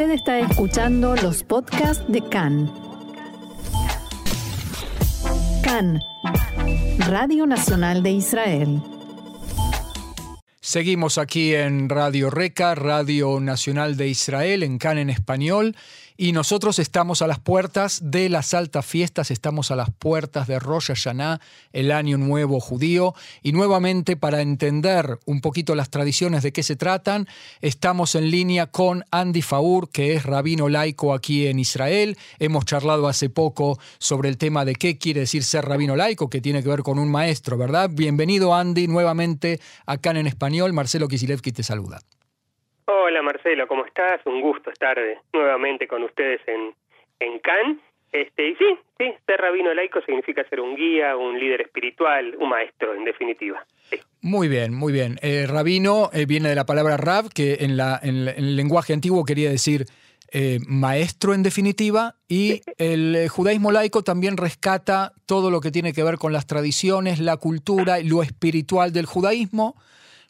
Usted 0.00 0.14
está 0.14 0.38
escuchando 0.38 1.14
los 1.14 1.44
podcasts 1.44 2.02
de 2.08 2.26
CAN. 2.26 2.72
CAN, 5.62 6.00
Radio 7.00 7.46
Nacional 7.46 8.02
de 8.02 8.12
Israel. 8.12 8.80
Seguimos 10.62 11.18
aquí 11.18 11.54
en 11.54 11.90
Radio 11.90 12.30
Reca, 12.30 12.74
Radio 12.74 13.40
Nacional 13.40 13.98
de 13.98 14.08
Israel, 14.08 14.62
en 14.62 14.78
CAN 14.78 14.96
en 14.96 15.10
español. 15.10 15.76
Y 16.22 16.32
nosotros 16.32 16.78
estamos 16.78 17.22
a 17.22 17.26
las 17.26 17.38
puertas 17.38 17.98
de 18.02 18.28
las 18.28 18.52
altas 18.52 18.84
fiestas, 18.84 19.30
estamos 19.30 19.70
a 19.70 19.76
las 19.76 19.90
puertas 19.90 20.46
de 20.46 20.58
Rosh 20.58 20.88
Hashanah, 20.88 21.40
el 21.72 21.90
año 21.90 22.18
nuevo 22.18 22.60
judío. 22.60 23.14
Y 23.42 23.52
nuevamente, 23.52 24.18
para 24.18 24.42
entender 24.42 25.18
un 25.24 25.40
poquito 25.40 25.74
las 25.74 25.88
tradiciones 25.88 26.42
de 26.42 26.52
qué 26.52 26.62
se 26.62 26.76
tratan, 26.76 27.26
estamos 27.62 28.16
en 28.16 28.30
línea 28.30 28.66
con 28.66 29.02
Andy 29.10 29.40
Faur, 29.40 29.88
que 29.88 30.12
es 30.12 30.24
rabino 30.24 30.68
laico 30.68 31.14
aquí 31.14 31.46
en 31.46 31.58
Israel. 31.58 32.18
Hemos 32.38 32.66
charlado 32.66 33.08
hace 33.08 33.30
poco 33.30 33.78
sobre 33.96 34.28
el 34.28 34.36
tema 34.36 34.66
de 34.66 34.74
qué 34.74 34.98
quiere 34.98 35.20
decir 35.20 35.42
ser 35.42 35.64
rabino 35.64 35.96
laico, 35.96 36.28
que 36.28 36.42
tiene 36.42 36.62
que 36.62 36.68
ver 36.68 36.82
con 36.82 36.98
un 36.98 37.10
maestro, 37.10 37.56
¿verdad? 37.56 37.88
Bienvenido, 37.90 38.54
Andy, 38.54 38.88
nuevamente 38.88 39.58
acá 39.86 40.10
en 40.10 40.26
español. 40.26 40.74
Marcelo 40.74 41.08
Kisilevsky 41.08 41.52
te 41.52 41.62
saluda. 41.62 42.02
Hola 42.92 43.22
Marcelo, 43.22 43.68
¿cómo 43.68 43.84
estás? 43.84 44.20
Un 44.26 44.40
gusto 44.40 44.68
estar 44.70 44.98
nuevamente 45.32 45.86
con 45.86 46.02
ustedes 46.02 46.40
en, 46.48 46.74
en 47.20 47.38
Cannes. 47.38 47.78
Este, 48.10 48.48
y 48.48 48.56
sí, 48.56 48.64
sí, 48.98 49.04
ser 49.24 49.40
rabino 49.40 49.72
laico 49.72 50.00
significa 50.00 50.42
ser 50.48 50.60
un 50.60 50.74
guía, 50.74 51.16
un 51.16 51.38
líder 51.38 51.60
espiritual, 51.60 52.34
un 52.40 52.48
maestro, 52.48 52.92
en 52.92 53.04
definitiva. 53.04 53.64
Muy 54.20 54.48
bien, 54.48 54.74
muy 54.74 54.92
bien. 54.92 55.18
Eh, 55.22 55.46
rabino 55.48 56.10
eh, 56.12 56.26
viene 56.26 56.48
de 56.48 56.56
la 56.56 56.66
palabra 56.66 56.96
rab, 56.96 57.32
que 57.32 57.58
en, 57.60 57.76
la, 57.76 58.00
en, 58.02 58.26
el 58.26 58.56
lenguaje 58.56 58.92
antiguo 58.92 59.24
quería 59.24 59.50
decir 59.50 59.84
eh, 60.32 60.58
maestro 60.66 61.32
en 61.32 61.44
definitiva, 61.44 62.16
y 62.28 62.62
el 62.78 63.28
judaísmo 63.28 63.70
laico 63.70 64.02
también 64.02 64.36
rescata 64.36 65.12
todo 65.26 65.52
lo 65.52 65.60
que 65.60 65.70
tiene 65.70 65.92
que 65.92 66.02
ver 66.02 66.16
con 66.16 66.32
las 66.32 66.48
tradiciones, 66.48 67.20
la 67.20 67.36
cultura 67.36 68.00
y 68.00 68.08
lo 68.08 68.24
espiritual 68.24 68.92
del 68.92 69.06
judaísmo 69.06 69.76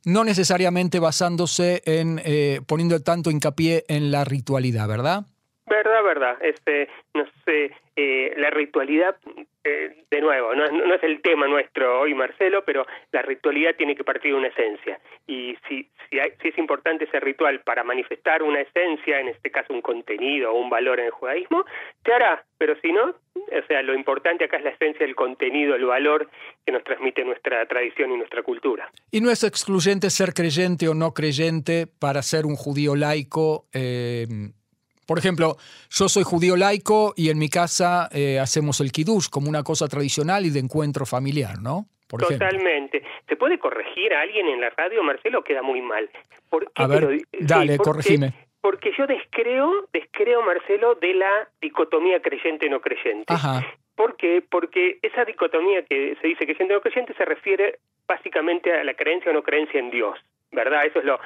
no 0.05 0.25
necesariamente 0.25 0.99
basándose 0.99 1.83
en 1.85 2.21
eh, 2.25 2.61
poniendo 2.67 3.01
tanto 3.01 3.31
hincapié 3.31 3.85
en 3.89 4.11
la 4.11 4.25
ritualidad, 4.25 4.89
¿verdad? 4.89 5.25
Verdad, 5.67 6.03
verdad. 6.03 6.37
Este, 6.43 6.89
no 7.15 7.25
sé, 7.45 7.71
eh, 8.03 8.33
la 8.39 8.49
ritualidad, 8.49 9.15
eh, 9.63 10.05
de 10.11 10.21
nuevo, 10.23 10.55
no, 10.55 10.65
es 10.95 11.03
el 11.03 11.21
tema 11.21 11.47
nuestro 11.47 12.01
hoy, 12.01 12.15
Marcelo, 12.15 12.65
pero 12.65 12.87
la 13.13 13.21
ritualidad 13.21 13.77
tiene 13.77 13.95
que 13.95 14.05
partir 14.05 14.33
de 14.33 14.39
una 14.39 14.49
esencia. 14.49 14.99
Y 15.27 15.55
si, 15.69 15.87
si, 16.09 16.19
hay, 16.19 16.33
si 16.41 16.49
es 16.49 16.57
importante 16.57 17.05
ese 17.05 17.21
ritual 17.21 17.61
para 17.61 17.85
manifestar 17.85 18.43
una 18.43 18.63
esencia, 18.63 19.21
en 19.21 19.29
este 19.29 19.51
caso 19.51 19.75
un 19.75 19.83
contenido 19.83 20.51
o 20.51 20.59
un 20.59 20.71
valor 20.71 20.99
en 20.99 21.07
el 21.07 21.11
judaísmo, 21.11 21.67
se 22.03 22.11
hará. 22.11 22.43
Pero 22.57 22.75
si 22.81 22.91
no, 22.91 23.11
o 23.35 23.67
sea, 23.69 23.83
lo 23.83 23.95
importante 23.95 24.45
acá 24.45 24.57
es 24.57 24.65
la 24.65 24.71
esencia 24.71 25.05
del 25.05 25.15
contenido, 25.15 25.75
el 25.75 25.85
valor 25.85 26.31
que 26.65 26.73
nos 26.73 26.83
transmite 26.83 27.23
nuestra 27.23 27.67
tradición 27.67 28.13
y 28.13 28.17
nuestra 28.17 28.43
cultura. 28.43 28.91
Y 29.11 29.21
no 29.21 29.31
es 29.31 29.45
excluyente 29.45 30.09
ser 30.09 30.33
creyente 30.33 30.89
o 30.89 30.95
no 30.95 31.13
creyente 31.13 31.87
para 31.87 32.23
ser 32.23 32.47
un 32.47 32.57
judío 32.57 32.97
laico. 32.97 33.67
Eh, 33.75 34.27
por 35.11 35.19
ejemplo, 35.19 35.57
yo 35.91 36.09
soy 36.09 36.23
judío 36.23 36.55
laico 36.57 37.15
y 37.17 37.31
en 37.31 37.39
mi 37.41 37.49
casa 37.49 38.09
eh, 38.15 38.39
hacemos 38.39 38.79
el 38.79 38.93
kiddush 38.93 39.29
como 39.29 39.49
una 39.49 39.65
cosa 39.65 39.89
tradicional 39.89 40.47
y 40.47 40.51
de 40.51 40.61
encuentro 40.61 41.05
familiar, 41.05 41.59
¿no? 41.61 41.87
Totalmente. 42.07 43.03
¿Se 43.29 43.35
puede 43.35 43.59
corregir 43.59 44.15
a 44.15 44.21
alguien 44.21 44.47
en 44.47 44.61
la 44.61 44.71
radio, 44.71 45.03
Marcelo? 45.03 45.43
Queda 45.43 45.63
muy 45.63 45.83
mal. 45.83 46.09
a 46.77 46.87
ver, 46.87 47.23
dale, 47.41 47.77
corregime. 47.79 48.35
Porque 48.61 48.93
yo 48.97 49.09
descreo, 49.09 49.89
descreo, 49.93 50.43
Marcelo, 50.43 50.95
de 50.95 51.15
la 51.15 51.49
dicotomía 51.61 52.23
creyente-no 52.23 52.81
creyente. 52.81 53.33
Ajá. 53.33 53.67
¿Por 53.97 54.17
qué? 54.17 54.45
Porque 54.49 55.01
esa 55.03 55.25
dicotomía 55.25 55.83
que 55.87 56.17
se 56.21 56.29
dice 56.29 56.45
creyente 56.45 56.73
no 56.73 56.81
creyente 56.83 57.15
se 57.15 57.25
refiere 57.25 57.81
básicamente 58.07 58.73
a 58.73 58.85
la 58.85 58.95
creencia 58.95 59.33
o 59.33 59.35
no 59.35 59.43
creencia 59.43 59.81
en 59.81 59.91
Dios. 59.91 60.17
¿Verdad? 60.53 60.85
Eso 60.85 60.99
es 60.99 61.05
lo, 61.05 61.21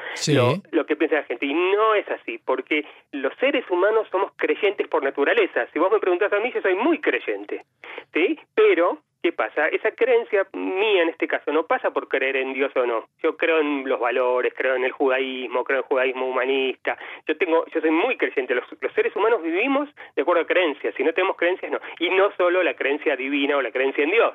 lo, 0.71 0.87
que 0.87 0.97
piensa 0.97 1.17
la 1.17 1.25
gente. 1.25 1.47
Y 1.47 1.55
no 1.55 1.95
es 1.95 2.09
así, 2.11 2.39
porque 2.45 2.85
los 3.13 3.33
seres 3.37 3.69
humanos 3.71 4.07
somos 4.11 4.33
creyentes 4.37 4.87
por 4.89 5.03
naturaleza. 5.03 5.67
Si 5.73 5.79
vos 5.79 5.91
me 5.91 5.99
preguntás 5.99 6.33
a 6.33 6.41
mí, 6.41 6.51
yo 6.53 6.61
soy 6.61 6.75
muy 6.75 7.01
creyente, 7.01 7.65
¿sí? 8.13 8.39
Pero, 8.55 8.99
¿qué 9.23 9.33
pasa? 9.33 9.69
Esa 9.69 9.93
creencia 9.93 10.47
mía 10.53 11.03
en 11.03 11.09
este 11.09 11.27
caso 11.27 11.53
no 11.53 11.67
pasa 11.67 11.91
por 11.91 12.09
creer 12.09 12.37
en 12.37 12.53
Dios 12.53 12.73
o 12.77 12.87
no. 12.87 13.09
Yo 13.23 13.37
creo 13.37 13.61
en 13.61 13.89
los 13.89 13.99
valores, 13.99 14.53
creo 14.55 14.75
en 14.75 14.85
el 14.85 14.93
judaísmo, 14.93 15.65
creo 15.65 15.79
en 15.79 15.85
el 15.85 15.89
judaísmo 15.89 16.29
humanista. 16.29 16.99
Yo 17.27 17.37
tengo, 17.37 17.65
yo 17.67 17.81
soy 17.81 17.91
muy 17.91 18.17
creyente. 18.17 18.55
Los, 18.55 18.67
los 18.81 18.93
seres 18.93 19.15
humanos 19.17 19.43
vivimos 19.43 19.89
de 20.15 20.23
acuerdo 20.23 20.43
a 20.43 20.47
creencias. 20.47 20.95
Si 20.97 21.03
no 21.03 21.15
tenemos 21.15 21.37
creencias, 21.37 21.73
no. 21.73 21.81
Y 21.99 22.11
no 22.11 22.31
solo 22.37 22.63
la 22.63 22.75
creencia 22.75 23.17
divina 23.17 23.57
o 23.57 23.63
la 23.63 23.73
creencia 23.73 24.05
en 24.05 24.11
Dios. 24.11 24.35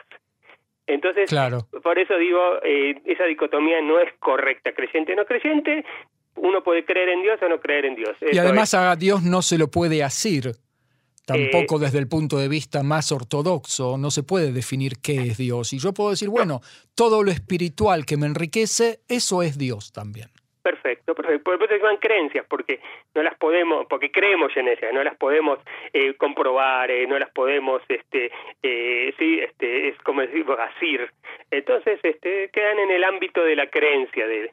Entonces, 0.90 1.30
por 1.84 2.00
eso 2.00 2.18
digo, 2.18 2.40
eh, 2.64 3.00
esa 3.06 3.26
dicotomía 3.26 3.80
no 3.82 4.00
es 4.00 4.12
correcta, 4.20 4.74
creyente 4.74 5.14
o 5.14 5.18
no 5.18 5.26
creyente, 5.26 5.86
uno 6.36 6.64
puede 6.64 6.84
creer 6.84 7.10
en 7.10 7.22
Dios 7.22 7.40
o 7.44 7.48
no 7.48 7.60
creer 7.60 7.86
en 7.86 7.96
Dios. 7.96 8.18
Y 8.32 8.38
además 8.40 8.74
a 8.74 8.96
Dios 8.96 9.22
no 9.22 9.44
se 9.44 9.60
lo 9.60 9.70
puede 9.70 10.04
asir, 10.04 10.54
tampoco 11.28 11.78
eh, 11.78 11.82
desde 11.82 12.00
el 12.00 12.08
punto 12.08 12.40
de 12.40 12.48
vista 12.48 12.82
más 12.82 13.12
ortodoxo, 13.12 14.00
no 14.00 14.10
se 14.10 14.24
puede 14.24 14.52
definir 14.52 14.94
qué 15.00 15.28
es 15.28 15.38
Dios. 15.38 15.74
Y 15.74 15.78
yo 15.78 15.94
puedo 15.94 16.10
decir, 16.10 16.30
bueno, 16.30 16.62
todo 16.96 17.22
lo 17.22 17.30
espiritual 17.30 18.08
que 18.08 18.18
me 18.18 18.26
enriquece, 18.26 19.02
eso 19.08 19.44
es 19.44 19.60
Dios 19.60 19.92
también. 19.92 20.30
Perfecto, 20.62 21.16
perfecto. 21.16 21.44
Por 21.44 21.56
eso 21.56 21.68
se 21.68 21.78
llaman 21.78 21.98
creencias, 21.98 22.46
porque 22.50 22.80
no 23.16 23.24
las 23.24 23.36
podemos, 23.38 23.86
porque 23.88 24.12
creemos 24.12 24.56
en 24.58 24.68
ellas, 24.68 24.94
no 24.94 25.04
las 25.04 25.16
podemos 25.16 25.60
eh, 25.94 26.14
comprobar, 26.16 26.92
eh, 26.92 27.08
no 27.08 27.18
las 27.18 27.30
podemos, 27.32 27.82
este, 27.88 28.32
eh, 28.62 29.14
sí, 29.18 29.40
este, 29.40 29.90
es 29.90 29.98
como 30.00 30.22
decir, 30.22 30.46
asir. 30.60 31.10
Entonces, 31.50 32.00
este, 32.04 32.50
quedan 32.50 32.80
en 32.80 32.92
el 32.92 33.04
ámbito 33.04 33.44
de 33.44 33.56
la 33.56 33.70
creencia, 33.70 34.28
de, 34.28 34.52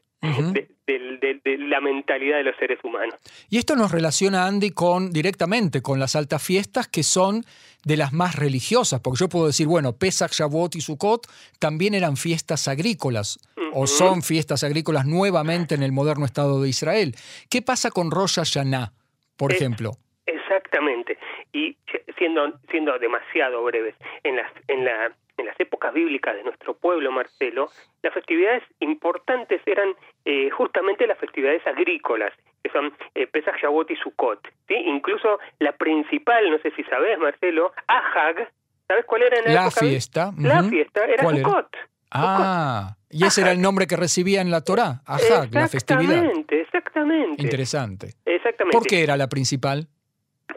de, 0.52 0.68
la 0.86 1.80
mentalidad 1.80 2.38
de 2.38 2.44
los 2.44 2.56
seres 2.56 2.78
humanos. 2.82 3.14
Y 3.50 3.58
esto 3.58 3.74
nos 3.76 3.90
relaciona, 3.90 4.46
Andy, 4.46 4.70
con 4.70 5.10
directamente 5.12 5.82
con 5.82 5.98
las 5.98 6.14
altas 6.14 6.42
fiestas 6.42 6.88
que 6.88 7.02
son 7.02 7.42
de 7.84 7.96
las 7.96 8.12
más 8.12 8.36
religiosas, 8.36 9.00
porque 9.00 9.20
yo 9.20 9.28
puedo 9.28 9.46
decir, 9.46 9.66
bueno, 9.66 9.96
Pesach, 9.96 10.32
Shavuot 10.32 10.74
y 10.74 10.80
Sukkot 10.80 11.26
también 11.58 11.94
eran 11.94 12.16
fiestas 12.16 12.66
agrícolas 12.68 13.38
o 13.72 13.86
son 13.86 14.22
fiestas 14.22 14.64
agrícolas 14.64 15.06
nuevamente 15.06 15.74
en 15.74 15.82
el 15.82 15.92
moderno 15.92 16.24
Estado 16.24 16.60
de 16.62 16.68
Israel. 16.68 17.14
¿Qué 17.50 17.62
pasa 17.62 17.90
con 17.90 18.10
Rosh 18.10 18.36
Hashanah, 18.36 18.92
por 19.36 19.52
ejemplo? 19.52 19.92
Exactamente. 20.24 21.18
Y 21.52 21.76
siendo, 22.18 22.58
siendo 22.70 22.98
demasiado 22.98 23.62
breves, 23.64 23.94
en 24.24 24.36
las, 24.36 24.50
en 24.68 24.84
la 24.84 25.12
en 25.36 25.46
las 25.46 25.58
épocas 25.60 25.92
bíblicas 25.92 26.34
de 26.34 26.44
nuestro 26.44 26.74
pueblo, 26.74 27.12
Marcelo, 27.12 27.70
las 28.02 28.14
festividades 28.14 28.62
importantes 28.80 29.60
eran 29.66 29.90
eh, 30.24 30.50
justamente 30.50 31.06
las 31.06 31.18
festividades 31.18 31.66
agrícolas, 31.66 32.32
que 32.62 32.70
son 32.70 32.92
eh, 33.14 33.26
Pesach, 33.26 33.56
Shavuot 33.60 33.90
y 33.90 33.96
Sukkot. 33.96 34.40
¿sí? 34.68 34.74
Incluso 34.74 35.38
la 35.58 35.72
principal, 35.72 36.50
no 36.50 36.58
sé 36.58 36.70
si 36.72 36.82
sabes, 36.84 37.18
Marcelo, 37.18 37.72
Ahag, 37.86 38.50
¿sabes 38.88 39.04
cuál 39.06 39.22
era 39.22 39.38
en 39.38 39.54
la, 39.54 39.64
la 39.64 39.70
fiesta? 39.70 40.32
La 40.38 40.62
fiesta 40.64 41.04
era 41.04 41.28
Sukkot. 41.28 41.76
Ah, 42.10 42.96
y 43.10 43.24
ese 43.24 43.42
era 43.42 43.52
el 43.52 43.60
nombre 43.60 43.86
que 43.86 43.96
recibía 43.96 44.40
en 44.40 44.50
la 44.50 44.62
Torá, 44.62 45.02
Ahag, 45.06 45.52
la 45.52 45.68
festividad. 45.68 46.16
Exactamente, 46.16 46.60
exactamente. 46.60 47.42
Interesante. 47.42 48.14
Exactamente. 48.24 48.78
¿Por 48.78 48.86
qué 48.86 49.02
era 49.02 49.16
la 49.16 49.28
principal? 49.28 49.88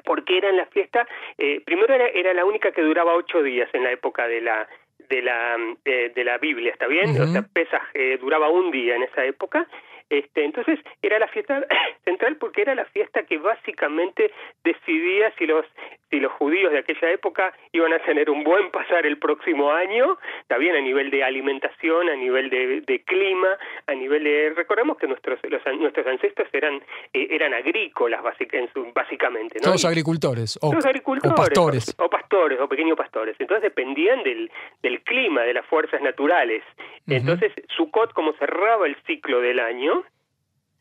Porque 0.09 0.39
era 0.39 0.49
en 0.49 0.57
la 0.57 0.65
fiesta, 0.65 1.07
eh, 1.37 1.61
primero 1.63 1.93
era, 1.93 2.07
era 2.07 2.33
la 2.33 2.43
única 2.43 2.71
que 2.71 2.81
duraba 2.81 3.13
ocho 3.13 3.43
días 3.43 3.69
en 3.73 3.83
la 3.83 3.91
época 3.91 4.27
de 4.27 4.41
la 4.41 4.67
de 5.07 5.21
la 5.21 5.55
eh, 5.85 6.11
de 6.15 6.23
la 6.23 6.39
Biblia, 6.39 6.71
¿está 6.71 6.87
bien? 6.87 7.11
O 7.21 7.27
sea, 7.27 7.43
Pesaj 7.43 7.83
eh, 7.93 8.17
duraba 8.19 8.49
un 8.49 8.71
día 8.71 8.95
en 8.95 9.03
esa 9.03 9.23
época 9.23 9.67
este, 10.09 10.43
entonces 10.43 10.79
era 11.01 11.19
la 11.19 11.27
fiesta 11.27 11.65
central 12.05 12.37
porque 12.37 12.61
era 12.61 12.75
la 12.75 12.85
fiesta 12.85 13.23
que 13.23 13.37
básicamente 13.37 14.31
decidía 14.63 15.31
si 15.37 15.45
los 15.45 15.65
si 16.09 16.19
los 16.19 16.31
judíos 16.33 16.71
de 16.71 16.79
aquella 16.79 17.11
época 17.11 17.53
iban 17.71 17.93
a 17.93 17.99
tener 17.99 18.31
un 18.31 18.43
buen 18.43 18.71
pasar 18.71 19.05
el 19.05 19.19
próximo 19.19 19.71
año, 19.71 20.17
también 20.47 20.75
a 20.75 20.81
nivel 20.81 21.11
de 21.11 21.23
alimentación, 21.23 22.09
a 22.09 22.15
nivel 22.15 22.49
de, 22.49 23.03
clima, 23.05 23.49
a 23.85 23.93
nivel 23.93 24.23
de 24.23 24.53
recordemos 24.55 24.97
que 24.97 25.05
nuestros 25.05 25.39
nuestros 25.79 26.07
ancestros 26.07 26.47
eran 26.51 26.81
eh, 27.13 27.27
eran 27.29 27.53
agrícolas 27.53 28.23
básicamente, 28.23 29.59
¿no? 29.59 29.65
Todos 29.65 29.85
agricultores 29.85 30.57
o, 30.61 30.73
agricultores, 30.73 31.37
pastores 31.37 31.95
o, 31.99 32.09
pastores 32.09 32.18
o 32.59 32.67
pequeños 32.67 32.97
pastores. 32.97 33.35
Entonces 33.39 33.63
dependían 33.63 34.23
del 34.23 34.51
del 34.81 35.01
clima, 35.01 35.43
de 35.43 35.53
las 35.53 35.65
fuerzas 35.65 36.01
naturales. 36.01 36.63
Entonces 37.07 37.51
Sukkot 37.75 38.13
como 38.13 38.33
cerraba 38.33 38.85
el 38.87 38.95
ciclo 39.05 39.41
del 39.41 39.59
año 39.59 40.03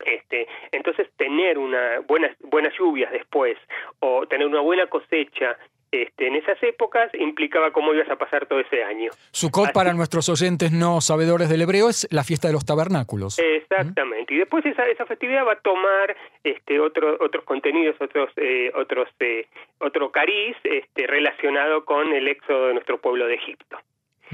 este, 0.05 0.47
entonces 0.71 1.09
tener 1.17 1.57
una 1.57 1.99
buenas 2.07 2.31
buenas 2.39 2.73
lluvias 2.77 3.11
después 3.11 3.57
o 3.99 4.25
tener 4.27 4.47
una 4.47 4.61
buena 4.61 4.87
cosecha 4.87 5.57
este, 5.91 6.27
en 6.27 6.35
esas 6.35 6.61
épocas 6.63 7.09
implicaba 7.13 7.71
cómo 7.71 7.93
ibas 7.93 8.09
a 8.09 8.15
pasar 8.15 8.45
todo 8.45 8.59
ese 8.59 8.83
año. 8.83 9.11
Sukkot, 9.31 9.73
para 9.73 9.93
nuestros 9.93 10.29
oyentes 10.29 10.71
no 10.71 11.01
sabedores 11.01 11.49
del 11.49 11.61
hebreo, 11.61 11.89
es 11.89 12.07
la 12.11 12.23
fiesta 12.23 12.47
de 12.47 12.53
los 12.53 12.65
tabernáculos. 12.65 13.39
Exactamente. 13.39 14.33
Y 14.33 14.37
después 14.37 14.65
esa, 14.65 14.85
esa 14.85 15.05
festividad 15.05 15.45
va 15.45 15.53
a 15.53 15.59
tomar 15.59 16.15
este, 16.43 16.79
otro, 16.79 17.17
otros 17.19 17.43
contenidos, 17.43 17.95
otros, 17.99 18.29
eh, 18.37 18.71
otros, 18.75 19.09
eh, 19.19 19.47
otro 19.79 20.11
cariz 20.11 20.55
este, 20.63 21.07
relacionado 21.07 21.85
con 21.85 22.13
el 22.13 22.27
éxodo 22.27 22.67
de 22.67 22.73
nuestro 22.73 22.99
pueblo 22.99 23.25
de 23.27 23.35
Egipto. 23.35 23.77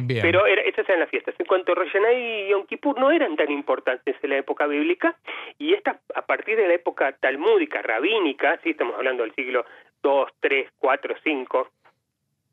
Pero 0.07 0.46
era, 0.46 0.62
esas 0.63 0.88
eran 0.90 1.00
las 1.00 1.10
fiestas. 1.10 1.36
En 1.40 1.46
cuanto 1.46 1.72
a 1.72 2.13
y 2.13 2.50
Yom 2.50 2.66
Kippur 2.66 3.00
no 3.00 3.12
eran 3.12 3.36
tan 3.38 3.50
importantes 3.50 4.16
en 4.22 4.30
la 4.30 4.38
época 4.38 4.68
bíblica 4.68 5.16
y 5.57 5.74
esta 5.74 6.00
a 6.13 6.22
partir 6.24 6.57
de 6.57 6.68
la 6.68 6.74
época 6.74 7.13
talmúdica, 7.13 7.81
rabínica, 7.81 8.60
sí 8.63 8.72
estamos 8.72 8.96
hablando 8.96 9.24
del 9.24 9.34
siglo 9.36 9.66
2, 10.06 10.30
3, 10.40 10.69
4, 10.78 11.16
5, 11.24 11.68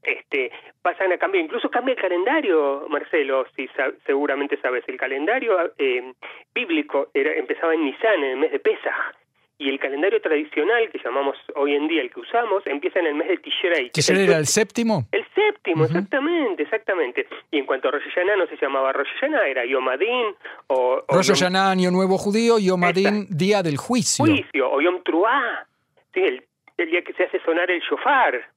este, 0.02 0.50
pasan 0.80 1.12
a 1.12 1.18
cambiar, 1.18 1.44
incluso 1.44 1.68
cambia 1.68 1.92
el 1.92 2.00
calendario, 2.00 2.86
Marcelo, 2.88 3.44
si 3.54 3.68
seguramente 4.06 4.58
sabes, 4.62 4.82
el 4.88 4.96
calendario 4.96 5.70
eh, 5.76 6.14
bíblico 6.54 7.10
era, 7.12 7.34
empezaba 7.34 7.74
en 7.74 7.84
Nisan, 7.84 8.24
en 8.24 8.30
el 8.30 8.36
mes 8.38 8.52
de 8.52 8.58
Pesach, 8.58 9.14
y 9.58 9.68
el 9.68 9.78
calendario 9.78 10.18
tradicional 10.22 10.88
que 10.90 10.98
llamamos 11.04 11.36
hoy 11.54 11.74
en 11.74 11.88
día, 11.88 12.00
el 12.00 12.10
que 12.10 12.20
usamos, 12.20 12.66
empieza 12.66 13.00
en 13.00 13.08
el 13.08 13.14
mes 13.16 13.28
de 13.28 13.36
Tishrei. 13.36 13.90
¿Tishrei 13.90 14.24
era 14.24 14.38
el 14.38 14.46
séptimo? 14.46 15.04
El 15.12 15.26
séptimo, 15.34 15.84
exactamente, 15.84 16.62
exactamente. 16.62 17.28
Y 17.50 17.58
en 17.58 17.66
cuanto 17.66 17.88
a 17.88 17.90
Rosh 17.90 18.02
Hashanah 18.02 18.36
no 18.36 18.46
se 18.46 18.56
llamaba 18.56 18.94
Rosh 18.94 19.08
Hashanah, 19.20 19.46
era 19.46 19.66
Yom 19.66 19.86
Adin 19.88 20.34
o... 20.68 21.04
o 21.06 21.14
Rosh 21.14 21.28
Hashanah, 21.28 21.70
Año 21.70 21.90
Nuevo 21.90 22.16
Judío, 22.16 22.58
Yom 22.58 22.82
Adin, 22.82 23.26
Día 23.28 23.62
del 23.62 23.76
Juicio. 23.76 24.24
Juicio, 24.24 24.72
o 24.72 24.80
Yom 24.80 25.02
Truah, 25.04 25.66
sí, 26.14 26.20
el 26.20 26.42
el 26.82 26.90
día 26.90 27.02
que 27.02 27.12
se 27.14 27.24
hace 27.24 27.40
sonar 27.40 27.70
el 27.70 27.80
shofar. 27.80 28.48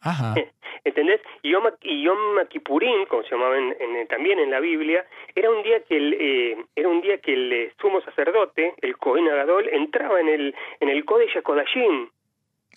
Ajá. 0.00 0.34
¿Entendés? 0.84 1.20
Y 1.42 1.50
Yom, 1.50 1.64
y 1.82 2.04
Yom 2.04 2.46
Kippurim, 2.48 3.06
como 3.06 3.24
se 3.24 3.30
llamaba 3.30 3.56
en, 3.58 4.06
también 4.08 4.38
en 4.38 4.50
la 4.52 4.60
Biblia, 4.60 5.04
era 5.34 5.50
un 5.50 5.62
día 5.64 5.82
que 5.82 5.96
el, 5.96 6.14
eh, 6.14 6.56
era 6.76 6.88
un 6.88 7.00
día 7.00 7.18
que 7.18 7.32
el 7.32 7.52
eh, 7.52 7.72
sumo 7.80 8.00
sacerdote, 8.02 8.74
el 8.82 8.96
Cohen 8.96 9.28
Agadol, 9.28 9.68
entraba 9.68 10.20
en 10.20 10.28
el, 10.28 10.54
en 10.78 10.88
el 10.88 11.04
Kodesh 11.04 11.36
HaKodashim. 11.38 12.08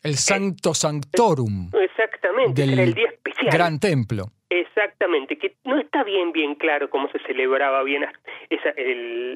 El 0.01 0.15
Santo 0.15 0.73
Sanctorum. 0.73 1.69
Exactamente, 1.73 2.61
del 2.61 2.73
era 2.73 2.83
el 2.83 2.93
día 2.95 3.09
especial. 3.09 3.51
Gran 3.51 3.79
Templo. 3.79 4.23
Exactamente, 4.49 5.37
que 5.37 5.53
no 5.65 5.77
está 5.77 6.03
bien 6.03 6.31
bien 6.31 6.55
claro 6.55 6.89
cómo 6.89 7.07
se 7.11 7.19
celebraba 7.19 7.83
bien 7.83 8.07
esa, 8.49 8.73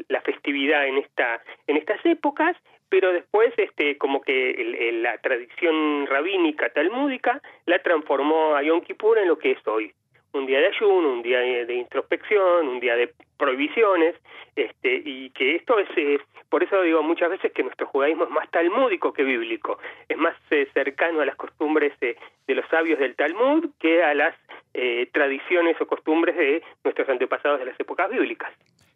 la 0.07 0.21
festividad 0.21 0.87
en 0.87 0.97
esta 0.97 1.43
en 1.67 1.77
estas 1.77 2.03
épocas 2.03 2.57
pero 2.93 3.11
después 3.11 3.51
este 3.57 3.97
como 3.97 4.21
que 4.21 4.93
la 5.01 5.17
tradición 5.17 6.05
rabínica 6.05 6.69
talmúdica 6.69 7.41
la 7.65 7.81
transformó 7.81 8.55
a 8.55 8.61
Yom 8.61 8.81
Kippur 8.81 9.17
en 9.17 9.29
lo 9.29 9.39
que 9.39 9.53
es 9.53 9.67
hoy 9.67 9.91
un 10.33 10.45
día 10.45 10.59
de 10.59 10.67
ayuno, 10.67 11.13
un 11.13 11.23
día 11.23 11.39
de 11.39 11.73
introspección, 11.73 12.67
un 12.67 12.79
día 12.79 12.95
de 12.95 13.11
prohibiciones, 13.35 14.13
este, 14.55 15.01
y 15.03 15.31
que 15.31 15.55
esto 15.55 15.79
es, 15.79 15.87
eh, 15.97 16.19
por 16.49 16.61
eso 16.61 16.83
digo 16.83 17.01
muchas 17.01 17.31
veces 17.31 17.51
que 17.51 17.63
nuestro 17.63 17.87
judaísmo 17.87 18.25
es 18.25 18.29
más 18.29 18.49
talmúdico 18.51 19.11
que 19.11 19.23
bíblico, 19.23 19.79
es 20.07 20.17
más 20.17 20.35
eh, 20.51 20.67
cercano 20.75 21.21
a 21.21 21.25
las 21.25 21.35
costumbres 21.35 21.99
de 21.99 22.15
los 22.47 22.67
sabios 22.69 22.99
del 22.99 23.15
Talmud 23.15 23.71
que 23.79 24.03
a 24.03 24.13
las 24.13 24.35
eh, 24.75 25.09
tradiciones 25.11 25.81
o 25.81 25.87
costumbres 25.87 26.37
de 26.37 26.61
nuestros 26.83 27.09
antepasados 27.09 27.57
de 27.57 27.65
las 27.65 27.79
épocas 27.79 28.11
bíblicas. 28.11 28.53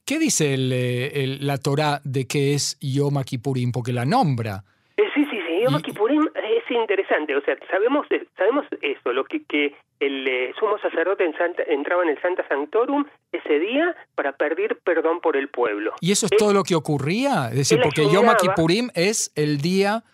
¿Qué 0.07 0.19
dice 0.19 0.53
el, 0.53 1.45
la 1.45 1.57
Torá 1.57 1.99
de 2.05 2.25
qué 2.27 2.53
es 2.53 2.79
Yom 2.79 3.21
Kippurim? 3.25 3.73
Porque 3.73 3.91
la 3.91 4.05
nombra. 4.05 4.63
Eh, 4.95 5.03
sí, 5.13 5.25
sí, 5.29 5.37
sí. 5.45 5.63
Yom 5.65 5.81
Kippurim 5.81 6.29
es 6.33 6.71
interesante. 6.71 7.35
O 7.35 7.41
sea, 7.41 7.57
sabemos 7.69 8.07
sabemos 8.37 8.65
eso, 8.81 9.11
lo 9.11 9.25
que, 9.25 9.43
que 9.43 9.75
el 9.99 10.25
eh, 10.25 10.53
sumo 10.57 10.77
sacerdote 10.79 11.25
en 11.25 11.37
Santa, 11.37 11.61
entraba 11.67 12.03
en 12.03 12.09
el 12.11 12.21
Santa 12.21 12.47
Sanctorum 12.47 13.03
ese 13.33 13.59
día 13.59 13.97
para 14.15 14.31
pedir 14.31 14.77
perdón 14.85 15.19
por 15.19 15.35
el 15.35 15.49
pueblo. 15.49 15.91
¿Y 15.99 16.13
eso 16.13 16.27
es, 16.31 16.37
todo 16.37 16.53
lo 16.53 16.63
que 16.63 16.75
ocurría? 16.75 17.49
Es 17.49 17.57
decir, 17.57 17.81
porque 17.83 18.07
Yom 18.09 18.27
Kippurim 18.39 18.87
es 18.95 19.33
el 19.35 19.57
día 19.57 20.05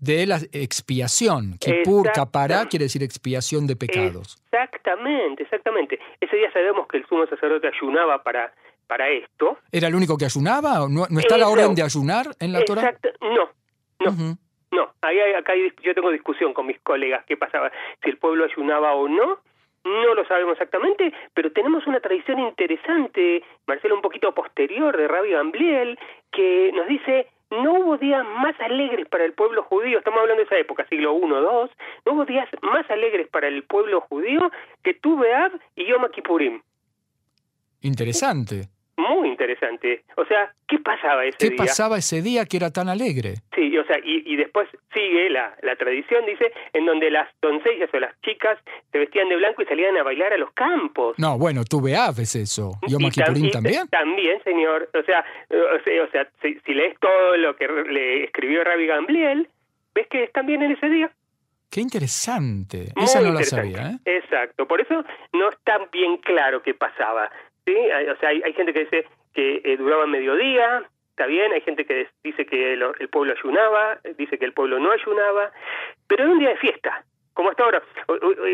de 0.00 0.26
la 0.26 0.40
expiación. 0.52 1.56
Kippur, 1.60 2.10
capará, 2.12 2.66
quiere 2.66 2.86
decir 2.86 3.04
expiación 3.04 3.68
de 3.68 3.76
pecados. 3.76 4.42
Exactamente, 4.50 5.44
exactamente. 5.44 6.00
Ese 6.20 6.34
día 6.36 6.52
sabemos 6.52 6.88
que 6.88 6.96
el 6.96 7.06
sumo 7.06 7.26
sacerdote 7.26 7.68
ayunaba 7.68 8.24
para 8.24 8.52
para 8.86 9.08
esto. 9.08 9.58
¿Era 9.70 9.88
el 9.88 9.94
único 9.94 10.16
que 10.16 10.24
ayunaba? 10.24 10.86
¿No, 10.88 11.06
no 11.08 11.20
está 11.20 11.36
la 11.36 11.48
orden 11.48 11.74
de 11.74 11.82
ayunar 11.82 12.26
en 12.38 12.52
la 12.52 12.64
Torah? 12.64 12.96
No, 13.20 13.50
no. 14.00 14.38
No, 14.72 14.92
ahí, 15.00 15.18
acá 15.32 15.52
yo 15.82 15.94
tengo 15.94 16.10
discusión 16.10 16.52
con 16.52 16.66
mis 16.66 16.78
colegas 16.80 17.24
qué 17.26 17.36
pasaba, 17.36 17.70
si 18.02 18.10
el 18.10 18.18
pueblo 18.18 18.44
ayunaba 18.44 18.92
o 18.94 19.08
no, 19.08 19.38
no 19.84 20.14
lo 20.14 20.26
sabemos 20.26 20.54
exactamente, 20.54 21.14
pero 21.32 21.52
tenemos 21.52 21.86
una 21.86 22.00
tradición 22.00 22.40
interesante, 22.40 23.44
Marcelo, 23.66 23.94
un 23.94 24.02
poquito 24.02 24.34
posterior 24.34 24.96
de 24.96 25.06
Rabbi 25.06 25.30
Gambliel, 25.30 25.98
que 26.32 26.72
nos 26.74 26.88
dice, 26.88 27.28
no 27.50 27.74
hubo 27.74 27.96
días 27.96 28.24
más 28.24 28.58
alegres 28.60 29.08
para 29.08 29.24
el 29.24 29.32
pueblo 29.32 29.62
judío, 29.62 29.98
estamos 29.98 30.20
hablando 30.20 30.40
de 30.40 30.46
esa 30.46 30.58
época, 30.58 30.84
siglo 30.88 31.16
I, 31.16 31.22
II, 31.22 31.70
no 32.04 32.12
hubo 32.12 32.24
días 32.24 32.48
más 32.62 32.90
alegres 32.90 33.28
para 33.28 33.46
el 33.46 33.62
pueblo 33.62 34.00
judío 34.00 34.50
que 34.82 34.94
Tu 34.94 35.22
y 35.76 35.86
Yom 35.86 36.02
Kippurim. 36.12 36.60
Interesante 37.80 38.75
muy 38.96 39.28
interesante. 39.28 40.04
O 40.16 40.24
sea, 40.24 40.52
¿qué 40.66 40.78
pasaba 40.78 41.24
ese 41.24 41.36
día? 41.38 41.50
¿Qué 41.50 41.56
pasaba 41.56 41.98
ese 41.98 42.22
día 42.22 42.46
que 42.46 42.56
era 42.56 42.70
tan 42.70 42.88
alegre? 42.88 43.34
Sí, 43.54 43.76
o 43.76 43.84
sea, 43.84 43.98
y, 44.02 44.36
después 44.36 44.68
sigue 44.94 45.30
la, 45.30 45.54
la, 45.62 45.76
tradición, 45.76 46.24
dice, 46.26 46.52
en 46.72 46.86
donde 46.86 47.10
las 47.10 47.28
doncellas 47.40 47.92
o 47.92 47.98
las 47.98 48.18
chicas 48.22 48.58
se 48.92 48.98
vestían 48.98 49.28
de 49.28 49.36
blanco 49.36 49.62
y 49.62 49.66
salían 49.66 49.96
a 49.96 50.02
bailar 50.02 50.32
a 50.32 50.38
los 50.38 50.52
campos. 50.52 51.18
No, 51.18 51.38
bueno, 51.38 51.64
tuve 51.64 51.96
aves 51.96 52.34
eso. 52.36 52.72
¿Yo 52.88 52.98
Kippurim 52.98 53.50
también? 53.50 53.88
También, 53.88 54.42
señor. 54.44 54.88
O 54.94 55.02
sea, 55.02 55.24
o 55.50 56.10
sea, 56.10 56.28
si, 56.42 56.74
lees 56.74 56.98
todo 57.00 57.36
lo 57.36 57.56
que 57.56 57.68
le 57.68 58.24
escribió 58.24 58.64
Rabbi 58.64 58.86
Gambliel, 58.86 59.48
ves 59.94 60.06
que 60.08 60.24
es 60.24 60.32
también 60.32 60.62
en 60.62 60.72
ese 60.72 60.88
día. 60.88 61.10
Qué 61.70 61.80
interesante. 61.80 62.92
Esa 62.96 63.20
no 63.20 63.32
la 63.32 63.42
sabía, 63.42 63.90
¿eh? 63.90 63.98
Exacto. 64.04 64.66
Por 64.66 64.80
eso 64.80 65.04
no 65.32 65.50
está 65.50 65.78
bien 65.92 66.18
claro 66.18 66.62
qué 66.62 66.74
pasaba. 66.74 67.30
¿Sí? 67.66 67.76
O 68.10 68.16
sea, 68.16 68.30
hay, 68.30 68.52
gente 68.54 68.72
que 68.72 68.84
dice 68.84 69.04
que 69.34 69.60
eh, 69.64 69.76
duraba 69.76 70.06
mediodía, 70.06 70.84
está 71.10 71.26
bien, 71.26 71.52
hay 71.52 71.60
gente 71.60 71.84
que 71.84 72.08
dice 72.22 72.46
que 72.46 72.74
el, 72.74 73.08
pueblo 73.10 73.34
ayunaba, 73.36 73.98
dice 74.16 74.38
que 74.38 74.44
el 74.44 74.52
pueblo 74.52 74.78
no 74.78 74.92
ayunaba, 74.92 75.50
pero 76.06 76.24
era 76.24 76.32
un 76.32 76.38
día 76.38 76.50
de 76.50 76.56
fiesta, 76.56 77.04
como 77.34 77.50
hasta 77.50 77.64
ahora. 77.64 77.82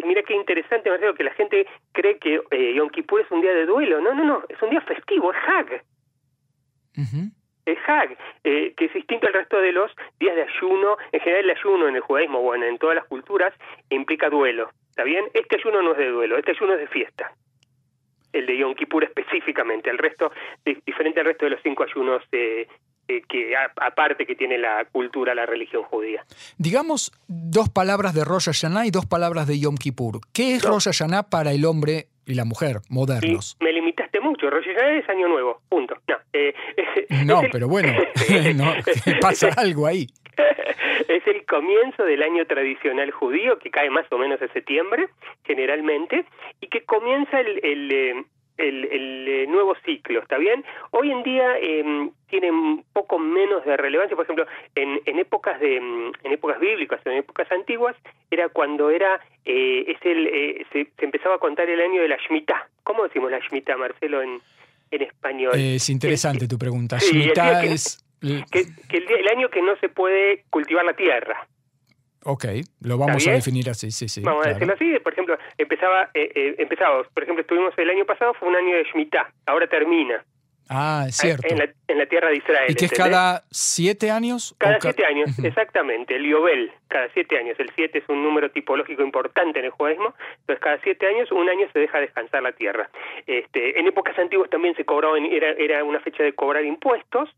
mira 0.05 0.23
qué 0.23 0.35
interesante, 0.35 0.91
Marcelo, 0.91 1.15
que 1.15 1.25
la 1.25 1.35
gente 1.35 1.67
cree 1.93 2.19
que 2.19 2.41
eh, 2.51 2.75
Yom 2.75 2.89
Kippur 2.89 3.21
es 3.21 3.31
un 3.31 3.43
día 3.43 3.53
de 3.53 3.67
duelo. 3.67 4.01
No, 4.01 4.15
no, 4.15 4.25
no, 4.25 4.43
es 4.49 4.61
un 4.63 4.71
día 4.71 4.81
festivo, 4.81 5.33
es 5.33 5.39
Hag. 5.47 5.85
Es 7.65 7.79
Hag, 7.87 8.17
eh, 8.43 8.75
que 8.77 8.87
es 8.87 8.93
distinto 8.93 9.29
al 9.29 9.35
resto 9.35 9.61
de 9.61 9.73
los 9.73 9.91
días 10.19 10.35
de 10.35 10.43
ayuno. 10.43 10.97
En 11.13 11.21
general, 11.21 11.45
el 11.45 11.57
ayuno 11.57 11.89
en 11.89 11.97
el 11.97 12.03
judaísmo, 12.03 12.41
bueno, 12.41 12.65
en 12.65 12.79
todas 12.79 12.97
las 12.97 13.05
culturas, 13.07 13.55
implica 13.91 14.31
duelo. 14.31 14.71
¿Está 14.91 15.05
bien? 15.05 15.25
Este 15.33 15.57
ayuno 15.57 15.81
no 15.83 15.93
es 15.93 15.99
de 15.99 16.09
duelo, 16.09 16.37
este 16.37 16.51
ayuno 16.53 16.75
es 16.75 16.81
de 16.81 16.89
fiesta 16.89 17.33
el 18.33 18.47
de 18.47 18.59
Yom 18.59 18.75
Kippur 18.75 19.05
específicamente, 19.05 19.91
el 19.91 19.99
resto, 19.99 20.33
diferente 20.87 21.21
al 21.21 21.27
resto 21.27 21.45
de 21.47 21.51
los 21.53 21.61
cinco 21.63 21.85
ayunos 21.85 22.23
eh, 22.33 22.67
eh, 23.09 23.23
que 23.29 23.55
aparte 23.57 24.25
que 24.25 24.37
tiene 24.37 24.59
la 24.59 24.85
cultura, 24.85 25.35
la 25.35 25.45
religión 25.45 25.83
judía. 25.83 26.25
Digamos 26.57 27.13
dos 27.27 27.69
palabras 27.69 28.15
de 28.15 28.25
Rosh 28.25 28.47
Hashanah 28.47 28.87
y 28.87 28.91
dos 28.91 29.07
palabras 29.07 29.47
de 29.49 29.59
Yom 29.59 29.77
Kippur. 29.77 30.21
¿Qué 30.33 30.55
es 30.55 30.63
Rosh 30.63 30.85
Hashanah 30.85 31.25
para 31.25 31.53
el 31.53 31.65
hombre 31.65 32.07
y 32.27 32.35
la 32.35 32.45
mujer 32.45 32.77
modernos? 32.89 33.57
me 33.61 33.73
limitaste 33.73 34.21
mucho, 34.21 34.49
Rosh 34.49 34.67
Hashanah 34.67 34.99
es 34.99 35.09
año 35.09 35.29
nuevo, 35.29 35.63
punto. 35.69 35.97
No, 36.07 36.17
eh, 36.33 36.55
no 37.27 37.43
pero 37.51 37.67
bueno, 37.67 37.93
pasa 39.21 39.49
algo 39.57 39.87
ahí. 39.87 40.07
es 41.09 41.27
el 41.27 41.45
comienzo 41.47 42.05
del 42.05 42.23
año 42.23 42.47
tradicional 42.47 43.11
judío, 43.11 43.59
que 43.59 43.71
cae 43.71 43.91
más 43.91 44.11
o 44.11 44.19
menos 44.19 44.41
en 44.41 44.53
septiembre, 44.53 45.09
generalmente, 45.45 46.25
y 46.61 46.69
que 46.69 46.85
comienza 46.85 47.41
el, 47.41 47.61
el, 47.65 47.93
eh, 47.93 48.25
eh, 48.59 49.47
nuevo 49.49 49.75
ciclo, 49.85 50.21
¿está 50.21 50.39
bien? 50.39 50.65
Hoy 50.91 51.11
en 51.11 51.23
día 51.23 51.59
eh, 51.61 52.11
tiene 52.29 52.51
un 52.51 52.85
poco 52.93 53.19
menos 53.19 53.65
de 53.65 53.77
relevancia, 53.77 54.15
por 54.17 54.25
ejemplo, 54.25 54.47
en, 54.75 55.01
en 55.05 55.19
épocas 55.19 55.59
de 55.61 55.81
mm, 55.81 56.13
en 56.25 56.33
épocas 56.33 56.61
bíblicas, 56.61 57.01
en 57.07 57.13
épocas 57.13 57.51
antiguas, 57.51 57.97
era 58.31 58.49
cuando 58.49 58.91
era 58.91 59.21
eh, 59.45 59.85
es 59.89 59.99
el 60.05 60.67
se, 60.73 60.87
empezaba 60.99 61.37
a 61.37 61.39
contar 61.39 61.69
el 61.69 61.81
año 61.81 62.03
de 62.03 62.09
la 62.09 62.17
Shemitah. 62.17 62.69
¿Cómo 62.85 63.05
decimos 63.05 63.31
la 63.31 63.39
Shemitah, 63.39 63.77
Marcelo, 63.77 64.23
en, 64.23 64.41
en 64.91 65.03
español? 65.03 65.53
Es 65.55 65.89
interesante 65.89 66.47
tu 66.47 66.59
pregunta. 66.59 66.99
Shemitah 66.99 67.65
es 67.65 68.02
que, 68.51 68.67
el, 68.91 69.29
año 69.29 69.49
que 69.51 69.63
no 69.63 69.77
se 69.77 69.89
puede 69.89 70.45
cultivar 70.51 70.85
la 70.85 70.95
tierra. 70.95 71.47
Ok, 72.25 72.45
lo 72.81 72.99
vamos 72.99 73.27
a 73.27 73.33
definir 73.33 73.69
así, 73.69 73.91
sí, 73.91 74.09
sí. 74.09 74.21
Vamos 74.23 74.47
a 74.47 74.51
decirlo 74.51 74.75
así, 74.75 74.97
por 75.01 75.13
ejemplo, 75.13 75.37
empezaba, 75.59 76.11
eh, 76.15 76.31
eh 76.59 76.67
por 77.13 77.23
ejemplo, 77.23 77.43
estuvimos 77.43 77.77
el 77.77 77.91
año 77.91 78.05
pasado, 78.05 78.33
fue 78.35 78.49
un 78.49 78.57
año 78.57 78.77
de 78.77 78.85
Shemitah, 78.85 79.33
ahora 79.47 79.67
termina. 79.67 80.25
Ah, 80.69 81.05
es 81.09 81.17
cierto. 81.17 81.47
En 81.49 81.99
la, 81.99 82.07
tierra 82.07 82.29
de 82.29 82.37
Israel. 82.37 82.71
¿Y 82.71 82.75
que 82.75 82.87
es 82.87 82.93
cada 82.93 83.43
siete 83.51 84.11
años? 84.11 84.55
Cada 84.59 84.81
siete 84.81 85.05
años, 85.05 85.31
exactamente. 85.43 86.17
El 86.17 86.27
Yobel, 86.27 86.73
cada 86.89 87.09
siete 87.13 87.39
años. 87.39 87.59
El 87.59 87.71
siete 87.75 87.99
es 87.99 88.09
un 88.09 88.23
número 88.23 88.51
tipológico 88.51 89.03
importante 89.03 89.59
en 89.59 89.67
el 89.67 89.71
judaísmo. 89.71 90.15
Entonces, 90.41 90.61
cada 90.61 90.81
siete 90.83 91.07
años, 91.07 91.31
un 91.33 91.49
año 91.49 91.67
se 91.73 91.79
deja 91.79 92.01
descansar 92.01 92.43
la 92.43 92.53
tierra. 92.53 92.89
Este, 93.27 93.79
en 93.79 93.87
épocas 93.87 94.19
antiguas 94.19 94.49
también 94.51 94.75
se 94.75 94.85
cobraba, 94.85 95.19
era, 95.19 95.51
era 95.53 95.85
una 95.85 96.01
fecha 96.01 96.23
de 96.23 96.35
cobrar 96.35 96.65
impuestos. 96.65 97.29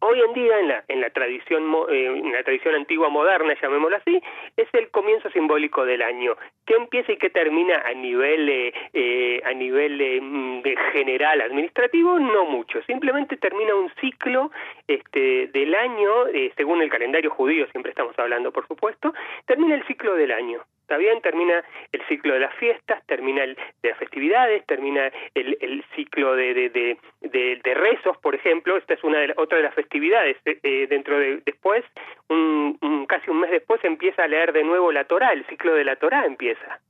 Hoy 0.00 0.20
en 0.20 0.32
día, 0.32 0.58
en 0.60 0.68
la, 0.68 0.84
en 0.88 1.00
la 1.00 1.10
tradición 1.10 1.62
eh, 1.90 2.06
en 2.06 2.32
la 2.32 2.42
tradición 2.42 2.74
antigua 2.74 3.08
moderna, 3.08 3.54
llamémoslo 3.60 3.96
así, 3.96 4.20
es 4.56 4.68
el 4.72 4.90
comienzo 4.90 5.30
simbólico 5.30 5.84
del 5.84 6.02
año, 6.02 6.36
que 6.66 6.74
empieza 6.74 7.12
y 7.12 7.18
que 7.18 7.30
termina 7.30 7.82
a 7.86 7.94
nivel 7.94 8.48
eh, 8.48 8.72
eh, 8.92 9.40
a 9.44 9.52
nivel 9.52 10.22
mm, 10.22 10.62
de 10.62 10.76
general 10.92 11.40
administrativo, 11.40 12.18
no 12.18 12.46
mucho. 12.46 12.82
Simplemente 12.82 13.36
termina 13.36 13.74
un 13.74 13.90
ciclo 14.00 14.50
este, 14.86 15.48
del 15.48 15.74
año, 15.74 16.10
según 16.56 16.82
el 16.82 16.90
calendario 16.90 17.30
judío, 17.30 17.66
siempre 17.70 17.90
estamos 17.90 18.18
hablando, 18.18 18.52
por 18.52 18.66
supuesto, 18.66 19.12
termina 19.46 19.74
el 19.74 19.86
ciclo 19.86 20.14
del 20.14 20.32
año. 20.32 20.62
¿Está 20.88 20.96
bien? 20.96 21.20
Termina 21.20 21.62
el 21.92 22.00
ciclo 22.08 22.32
de 22.32 22.40
las 22.40 22.54
fiestas, 22.54 23.04
termina 23.04 23.44
el 23.44 23.58
de 23.82 23.90
las 23.90 23.98
festividades, 23.98 24.64
termina 24.64 25.12
el, 25.34 25.58
el 25.60 25.84
ciclo 25.94 26.34
de, 26.34 26.54
de, 26.54 26.96
de, 27.20 27.60
de, 27.62 27.74
rezos, 27.74 28.16
por 28.22 28.34
ejemplo. 28.34 28.74
Esta 28.78 28.94
es 28.94 29.04
una 29.04 29.18
de 29.18 29.34
otra 29.36 29.58
de 29.58 29.64
las 29.64 29.74
festividades. 29.74 30.38
Eh, 30.46 30.58
eh, 30.62 30.86
dentro 30.88 31.18
de 31.18 31.42
después, 31.44 31.84
un, 32.30 33.04
casi 33.06 33.28
un 33.28 33.40
mes 33.40 33.50
después, 33.50 33.84
empieza 33.84 34.22
a 34.22 34.28
leer 34.28 34.54
de 34.54 34.64
nuevo 34.64 34.90
la 34.90 35.04
Torá. 35.04 35.34
El 35.34 35.46
ciclo 35.48 35.74
de 35.74 35.84
la 35.84 35.96
Torá 35.96 36.24
empieza. 36.24 36.80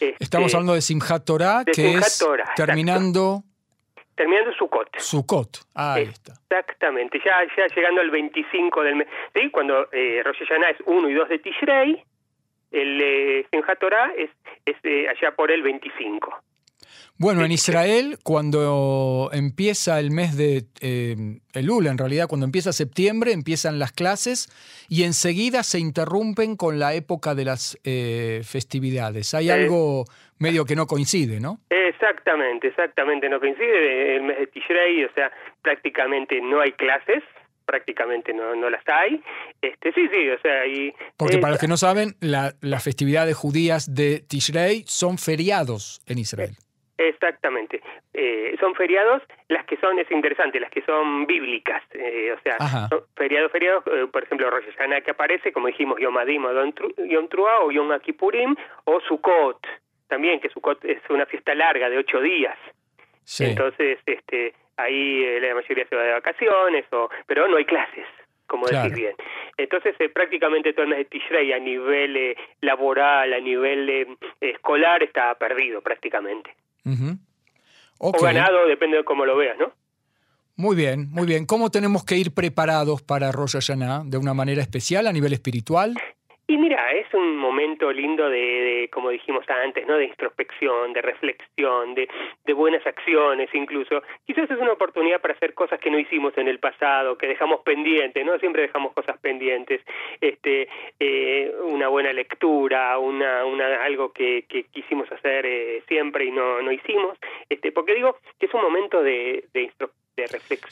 Este, 0.00 0.16
Estamos 0.18 0.54
hablando 0.54 0.72
de 0.72 0.80
Simchat 0.80 1.22
Torah, 1.22 1.62
que 1.66 1.96
es 1.96 2.26
terminando... 2.56 3.42
Terminando 4.14 4.50
Sukkot. 4.54 4.98
Sukkot, 4.98 5.58
ah, 5.74 5.94
ahí 5.94 6.04
está. 6.04 6.32
Exactamente, 6.48 7.20
ya, 7.24 7.40
ya 7.56 7.66
llegando 7.74 8.00
al 8.00 8.10
25 8.10 8.82
del 8.82 8.96
mes. 8.96 9.08
¿sí? 9.34 9.50
Cuando 9.50 9.88
eh, 9.92 10.22
Rosh 10.24 10.38
Hashanah 10.38 10.70
es 10.70 10.78
1 10.86 11.08
y 11.08 11.14
2 11.14 11.28
de 11.28 11.38
Tishrei, 11.38 12.04
el 12.70 13.00
eh, 13.02 13.46
Torah 13.78 14.12
es, 14.16 14.30
es 14.64 14.76
eh, 14.84 15.08
allá 15.08 15.34
por 15.34 15.50
el 15.50 15.62
25. 15.62 16.42
Bueno, 17.22 17.44
en 17.44 17.52
Israel, 17.52 18.16
cuando 18.24 19.28
empieza 19.34 20.00
el 20.00 20.10
mes 20.10 20.38
de 20.38 20.62
eh, 20.80 21.16
Elul, 21.52 21.86
en 21.86 21.98
realidad, 21.98 22.28
cuando 22.28 22.46
empieza 22.46 22.72
septiembre, 22.72 23.32
empiezan 23.32 23.78
las 23.78 23.92
clases 23.92 24.48
y 24.88 25.04
enseguida 25.04 25.62
se 25.62 25.78
interrumpen 25.78 26.56
con 26.56 26.78
la 26.78 26.94
época 26.94 27.34
de 27.34 27.44
las 27.44 27.78
eh, 27.84 28.40
festividades. 28.42 29.34
Hay 29.34 29.50
algo 29.50 30.04
medio 30.38 30.64
que 30.64 30.74
no 30.74 30.86
coincide, 30.86 31.40
¿no? 31.40 31.58
Exactamente, 31.68 32.68
exactamente, 32.68 33.28
no 33.28 33.38
coincide. 33.38 34.16
El 34.16 34.22
mes 34.22 34.38
de 34.38 34.46
Tishrei, 34.46 35.04
o 35.04 35.12
sea, 35.12 35.30
prácticamente 35.60 36.40
no 36.40 36.62
hay 36.62 36.72
clases, 36.72 37.22
prácticamente 37.70 38.34
no, 38.34 38.56
no 38.56 38.68
las 38.68 38.82
hay. 38.88 39.22
Este, 39.62 39.92
sí, 39.92 40.08
sí, 40.08 40.28
o 40.28 40.40
sea, 40.40 40.66
y, 40.66 40.92
Porque 41.16 41.38
para 41.38 41.52
los 41.52 41.60
que 41.60 41.68
no 41.68 41.76
saben, 41.76 42.16
la, 42.20 42.52
las 42.60 42.82
festividades 42.82 43.36
judías 43.36 43.94
de 43.94 44.24
Tishrei 44.28 44.82
son 44.86 45.18
feriados 45.18 46.00
en 46.06 46.18
Israel. 46.18 46.50
Exactamente. 46.98 47.80
Eh, 48.12 48.56
son 48.58 48.74
feriados 48.74 49.22
las 49.48 49.64
que 49.66 49.76
son, 49.76 49.98
es 50.00 50.10
interesante, 50.10 50.58
las 50.58 50.70
que 50.70 50.82
son 50.82 51.26
bíblicas. 51.26 51.82
Eh, 51.92 52.34
o 52.36 52.40
sea, 52.42 52.58
feriados, 53.16 53.52
feriados, 53.52 53.84
eh, 53.86 54.06
por 54.12 54.24
ejemplo, 54.24 54.50
Rosh 54.50 54.64
Hashanah 54.72 55.00
que 55.02 55.12
aparece, 55.12 55.52
como 55.52 55.68
dijimos, 55.68 55.98
Yom 56.00 56.18
Adim 56.18 56.44
o 56.44 56.52
Yom 56.52 57.28
Trua 57.28 57.60
o 57.60 57.70
Yom 57.70 57.96
Kippurim 58.00 58.56
o 58.84 59.00
Sukkot, 59.00 59.64
también, 60.08 60.40
que 60.40 60.50
Sukkot 60.50 60.84
es 60.84 60.98
una 61.08 61.24
fiesta 61.24 61.54
larga 61.54 61.88
de 61.88 61.98
ocho 61.98 62.20
días. 62.20 62.58
Entonces, 63.38 64.00
este, 64.06 64.54
ahí 64.82 65.24
eh, 65.24 65.40
la 65.40 65.54
mayoría 65.54 65.86
se 65.88 65.96
va 65.96 66.02
de 66.02 66.12
vacaciones, 66.12 66.84
o, 66.92 67.08
pero 67.26 67.48
no 67.48 67.56
hay 67.56 67.64
clases, 67.64 68.06
como 68.46 68.66
decís 68.66 68.92
bien. 68.92 69.14
Entonces, 69.56 69.94
eh, 69.98 70.08
prácticamente 70.08 70.72
todo 70.72 70.84
el 70.84 70.90
mes 70.90 70.98
de 70.98 71.04
Tishrei 71.06 71.52
a 71.52 71.58
nivel 71.58 72.16
eh, 72.16 72.36
laboral, 72.60 73.32
a 73.32 73.40
nivel 73.40 74.18
escolar, 74.40 75.02
está 75.02 75.34
perdido 75.36 75.80
prácticamente. 75.80 76.54
O 77.98 78.12
ganado, 78.12 78.66
depende 78.66 78.96
de 78.98 79.04
cómo 79.04 79.26
lo 79.26 79.36
veas, 79.36 79.58
¿no? 79.58 79.72
Muy 80.56 80.76
bien, 80.76 81.08
muy 81.10 81.26
bien. 81.26 81.46
¿Cómo 81.46 81.70
tenemos 81.70 82.04
que 82.04 82.16
ir 82.16 82.34
preparados 82.34 83.02
para 83.02 83.32
Rosh 83.32 83.52
Hashanah? 83.52 84.02
¿De 84.04 84.18
una 84.18 84.34
manera 84.34 84.60
especial 84.60 85.06
a 85.06 85.12
nivel 85.12 85.32
espiritual? 85.32 85.94
Y 86.50 86.58
mira, 86.58 86.90
es 86.90 87.06
un 87.14 87.36
momento 87.36 87.92
lindo 87.92 88.28
de, 88.28 88.90
como 88.92 89.10
dijimos 89.10 89.44
antes, 89.48 89.86
¿no? 89.86 89.96
De 89.96 90.06
introspección, 90.06 90.92
de 90.92 91.00
reflexión, 91.00 91.94
de, 91.94 92.08
de, 92.44 92.52
buenas 92.52 92.84
acciones 92.84 93.48
incluso. 93.54 94.02
Quizás 94.26 94.50
es 94.50 94.58
una 94.58 94.72
oportunidad 94.72 95.20
para 95.20 95.34
hacer 95.34 95.54
cosas 95.54 95.78
que 95.78 95.92
no 95.92 95.98
hicimos 96.00 96.36
en 96.36 96.48
el 96.48 96.58
pasado, 96.58 97.16
que 97.16 97.28
dejamos 97.28 97.60
pendientes, 97.60 98.26
¿no? 98.26 98.36
Siempre 98.40 98.62
dejamos 98.62 98.92
cosas 98.94 99.16
pendientes. 99.20 99.80
Este, 100.20 100.68
eh, 100.98 101.54
una 101.66 101.86
buena 101.86 102.12
lectura, 102.12 102.98
una, 102.98 103.44
una, 103.44 103.84
algo 103.84 104.12
que, 104.12 104.44
que 104.48 104.64
quisimos 104.64 105.06
hacer 105.12 105.46
eh, 105.46 105.84
siempre 105.86 106.24
y 106.24 106.32
no, 106.32 106.60
no 106.62 106.72
hicimos. 106.72 107.16
Este, 107.48 107.70
porque 107.70 107.94
digo 107.94 108.16
que 108.40 108.46
es 108.46 108.54
un 108.54 108.62
momento 108.62 109.04
de, 109.04 109.44
de 109.52 109.62
introspección 109.62 110.00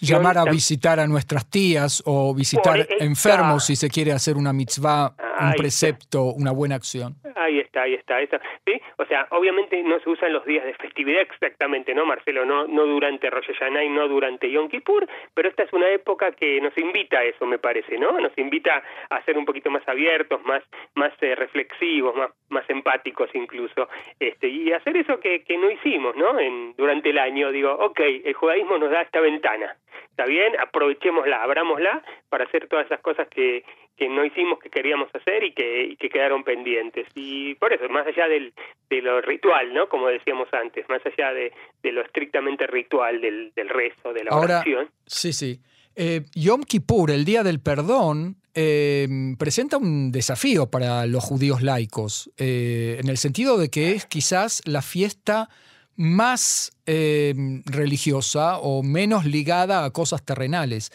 Llamar 0.00 0.38
a 0.38 0.44
visitar 0.44 1.00
a 1.00 1.06
nuestras 1.06 1.48
tías 1.48 2.02
o 2.04 2.34
visitar 2.34 2.86
enfermos 2.98 3.66
si 3.66 3.76
se 3.76 3.88
quiere 3.88 4.12
hacer 4.12 4.36
una 4.36 4.52
mitzvah, 4.52 5.14
un 5.40 5.52
precepto, 5.54 6.24
una 6.34 6.52
buena 6.52 6.74
acción. 6.74 7.14
Ahí 7.34 7.60
está, 7.60 7.82
ahí 7.82 7.94
está, 7.94 8.40
¿sí? 8.64 8.80
O 8.96 9.04
sea, 9.06 9.26
obviamente 9.30 9.82
no 9.82 9.98
se 10.00 10.10
usan 10.10 10.32
los 10.32 10.44
días 10.44 10.64
de 10.64 10.74
festividad 10.74 11.22
exactamente, 11.22 11.94
¿no, 11.94 12.04
Marcelo? 12.04 12.44
No, 12.44 12.66
no 12.66 12.86
durante 12.86 13.30
Rosh 13.30 13.46
Hashanah 13.46 13.84
y 13.84 13.88
no 13.88 14.08
durante 14.08 14.50
Yom 14.50 14.68
Kippur, 14.68 15.06
pero 15.34 15.48
esta 15.48 15.62
es 15.62 15.72
una 15.72 15.88
época 15.90 16.32
que 16.32 16.60
nos 16.60 16.76
invita 16.76 17.18
a 17.18 17.24
eso, 17.24 17.46
me 17.46 17.58
parece, 17.58 17.98
¿no? 17.98 18.18
Nos 18.20 18.36
invita 18.36 18.82
a 19.10 19.22
ser 19.22 19.38
un 19.38 19.44
poquito 19.44 19.70
más 19.70 19.86
abiertos, 19.88 20.42
más, 20.44 20.62
más 20.94 21.12
eh, 21.20 21.34
reflexivos, 21.34 22.14
más, 22.16 22.30
más 22.48 22.68
empáticos 22.68 23.30
incluso, 23.34 23.88
este, 24.18 24.48
y 24.48 24.72
hacer 24.72 24.96
eso 24.96 25.20
que, 25.20 25.42
que 25.44 25.56
no 25.56 25.70
hicimos, 25.70 26.16
¿no? 26.16 26.38
En, 26.38 26.74
durante 26.76 27.10
el 27.10 27.18
año, 27.18 27.52
digo, 27.52 27.72
ok, 27.72 28.00
el 28.24 28.34
judaísmo 28.34 28.78
nos 28.78 28.90
da 28.90 29.02
esta 29.02 29.20
ventana, 29.20 29.76
¿está 30.10 30.24
bien? 30.26 30.58
Aprovechémosla, 30.58 31.42
abrámosla 31.42 32.02
para 32.28 32.44
hacer 32.44 32.68
todas 32.68 32.86
esas 32.86 33.00
cosas 33.00 33.28
que, 33.28 33.64
que 33.98 34.08
no 34.08 34.24
hicimos, 34.24 34.60
que 34.60 34.70
queríamos 34.70 35.08
hacer 35.12 35.42
y 35.42 35.52
que, 35.52 35.96
que 35.98 36.08
quedaron 36.08 36.44
pendientes. 36.44 37.06
Y 37.14 37.56
por 37.56 37.72
eso, 37.72 37.88
más 37.88 38.06
allá 38.06 38.28
del, 38.28 38.54
de 38.88 39.02
lo 39.02 39.20
ritual, 39.20 39.74
¿no? 39.74 39.88
Como 39.88 40.06
decíamos 40.06 40.48
antes, 40.52 40.88
más 40.88 41.02
allá 41.04 41.32
de, 41.32 41.52
de 41.82 41.92
lo 41.92 42.02
estrictamente 42.02 42.66
ritual 42.66 43.20
del, 43.20 43.52
del 43.56 43.68
rezo, 43.68 44.12
de 44.12 44.24
la 44.24 44.36
oración. 44.36 44.88
Sí, 45.04 45.32
sí. 45.32 45.60
Eh, 45.96 46.22
Yom 46.36 46.62
Kippur, 46.62 47.10
el 47.10 47.24
Día 47.24 47.42
del 47.42 47.60
Perdón, 47.60 48.36
eh, 48.54 49.08
presenta 49.36 49.78
un 49.78 50.12
desafío 50.12 50.70
para 50.70 51.04
los 51.06 51.24
judíos 51.24 51.60
laicos, 51.60 52.30
eh, 52.38 52.98
en 53.00 53.08
el 53.08 53.16
sentido 53.16 53.58
de 53.58 53.68
que 53.68 53.92
es 53.92 54.06
quizás 54.06 54.62
la 54.64 54.80
fiesta 54.80 55.48
más 55.96 56.70
religiosa 56.86 58.58
o 58.58 58.84
menos 58.84 59.24
ligada 59.24 59.84
a 59.84 59.90
cosas 59.90 60.24
terrenales. 60.24 60.92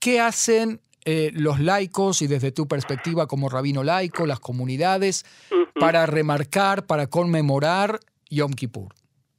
¿Qué 0.00 0.18
hacen 0.18 0.80
eh, 1.04 1.30
los 1.34 1.60
laicos 1.60 2.22
y 2.22 2.26
desde 2.26 2.52
tu 2.52 2.68
perspectiva 2.68 3.26
como 3.26 3.48
rabino 3.48 3.82
laico, 3.82 4.26
las 4.26 4.40
comunidades, 4.40 5.24
para 5.74 6.06
remarcar, 6.06 6.86
para 6.86 7.06
conmemorar 7.06 8.00
Yom 8.30 8.52
Kippur. 8.52 8.92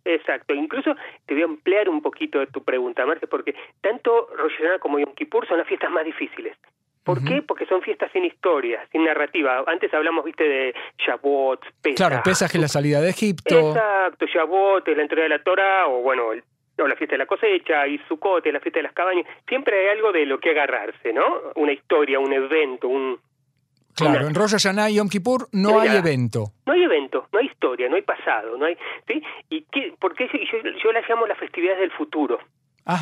Exacto, 0.03 0.53
incluso 0.53 0.95
te 1.25 1.33
voy 1.33 1.43
a 1.43 1.45
ampliar 1.45 1.87
un 1.87 2.01
poquito 2.01 2.39
de 2.39 2.47
tu 2.47 2.63
pregunta, 2.63 3.05
Marce, 3.05 3.27
porque 3.27 3.53
tanto 3.81 4.27
Rosh 4.35 4.53
Hashanah 4.57 4.79
como 4.79 4.99
Yom 4.99 5.13
Kippur 5.13 5.47
son 5.47 5.59
las 5.59 5.67
fiestas 5.67 5.91
más 5.91 6.05
difíciles. 6.05 6.57
¿Por 7.03 7.23
qué? 7.23 7.41
Porque 7.41 7.65
son 7.65 7.81
fiestas 7.81 8.11
sin 8.11 8.25
historia, 8.25 8.87
sin 8.91 9.03
narrativa. 9.03 9.63
Antes 9.65 9.91
hablamos, 9.91 10.23
viste, 10.23 10.43
de 10.43 10.75
Shavuot, 10.99 11.59
Pesach. 11.81 11.97
Claro, 11.97 12.21
Pesach 12.23 12.53
es 12.53 12.61
la 12.61 12.67
salida 12.67 13.01
de 13.01 13.09
Egipto. 13.09 13.69
Exacto, 13.69 14.27
Shavuot 14.27 14.87
es 14.87 14.95
la 14.95 15.03
entrega 15.03 15.23
de 15.23 15.29
la 15.29 15.43
Torah, 15.43 15.87
o 15.87 16.03
bueno, 16.03 16.31
el 16.31 16.43
o 16.83 16.87
la 16.87 16.95
fiesta 16.95 17.15
de 17.15 17.19
la 17.19 17.25
cosecha, 17.25 17.87
y 17.87 17.97
Sukkot, 18.07 18.45
la 18.47 18.59
fiesta 18.59 18.79
de 18.79 18.83
las 18.83 18.93
cabañas, 18.93 19.25
siempre 19.47 19.79
hay 19.79 19.97
algo 19.97 20.11
de 20.11 20.25
lo 20.25 20.39
que 20.39 20.51
agarrarse, 20.51 21.13
¿no? 21.13 21.23
Una 21.55 21.71
historia, 21.71 22.19
un 22.19 22.33
evento, 22.33 22.87
un... 22.87 23.19
Claro, 23.95 24.25
en 24.25 24.33
Rosh 24.33 24.51
Hashanah 24.51 24.89
y 24.89 24.95
Yom 24.95 25.09
Kippur 25.09 25.47
no 25.51 25.79
hay 25.79 25.89
evento. 25.89 26.53
No 26.65 26.73
hay 26.73 26.83
evento, 26.83 27.27
no 27.33 27.39
hay 27.39 27.47
historia, 27.47 27.89
no 27.89 27.97
hay 27.97 28.01
pasado, 28.01 28.57
no 28.57 28.65
hay... 28.65 28.77
¿sí? 29.07 29.21
¿Y 29.49 29.63
qué, 29.71 29.93
por 29.99 30.15
qué 30.15 30.27
yo, 30.27 30.69
yo 30.83 30.91
las 30.93 31.07
llamo 31.09 31.27
las 31.27 31.37
festividades 31.37 31.79
del 31.81 31.91
futuro? 31.91 32.39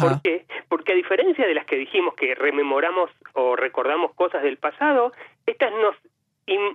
¿Por 0.01 0.21
qué? 0.21 0.45
Porque 0.67 0.93
a 0.93 0.95
diferencia 0.95 1.47
de 1.47 1.53
las 1.53 1.65
que 1.65 1.77
dijimos 1.77 2.13
que 2.15 2.35
rememoramos 2.35 3.09
o 3.33 3.55
recordamos 3.55 4.13
cosas 4.13 4.43
del 4.43 4.57
pasado, 4.57 5.13
estas 5.45 5.71
nos, 5.71 5.95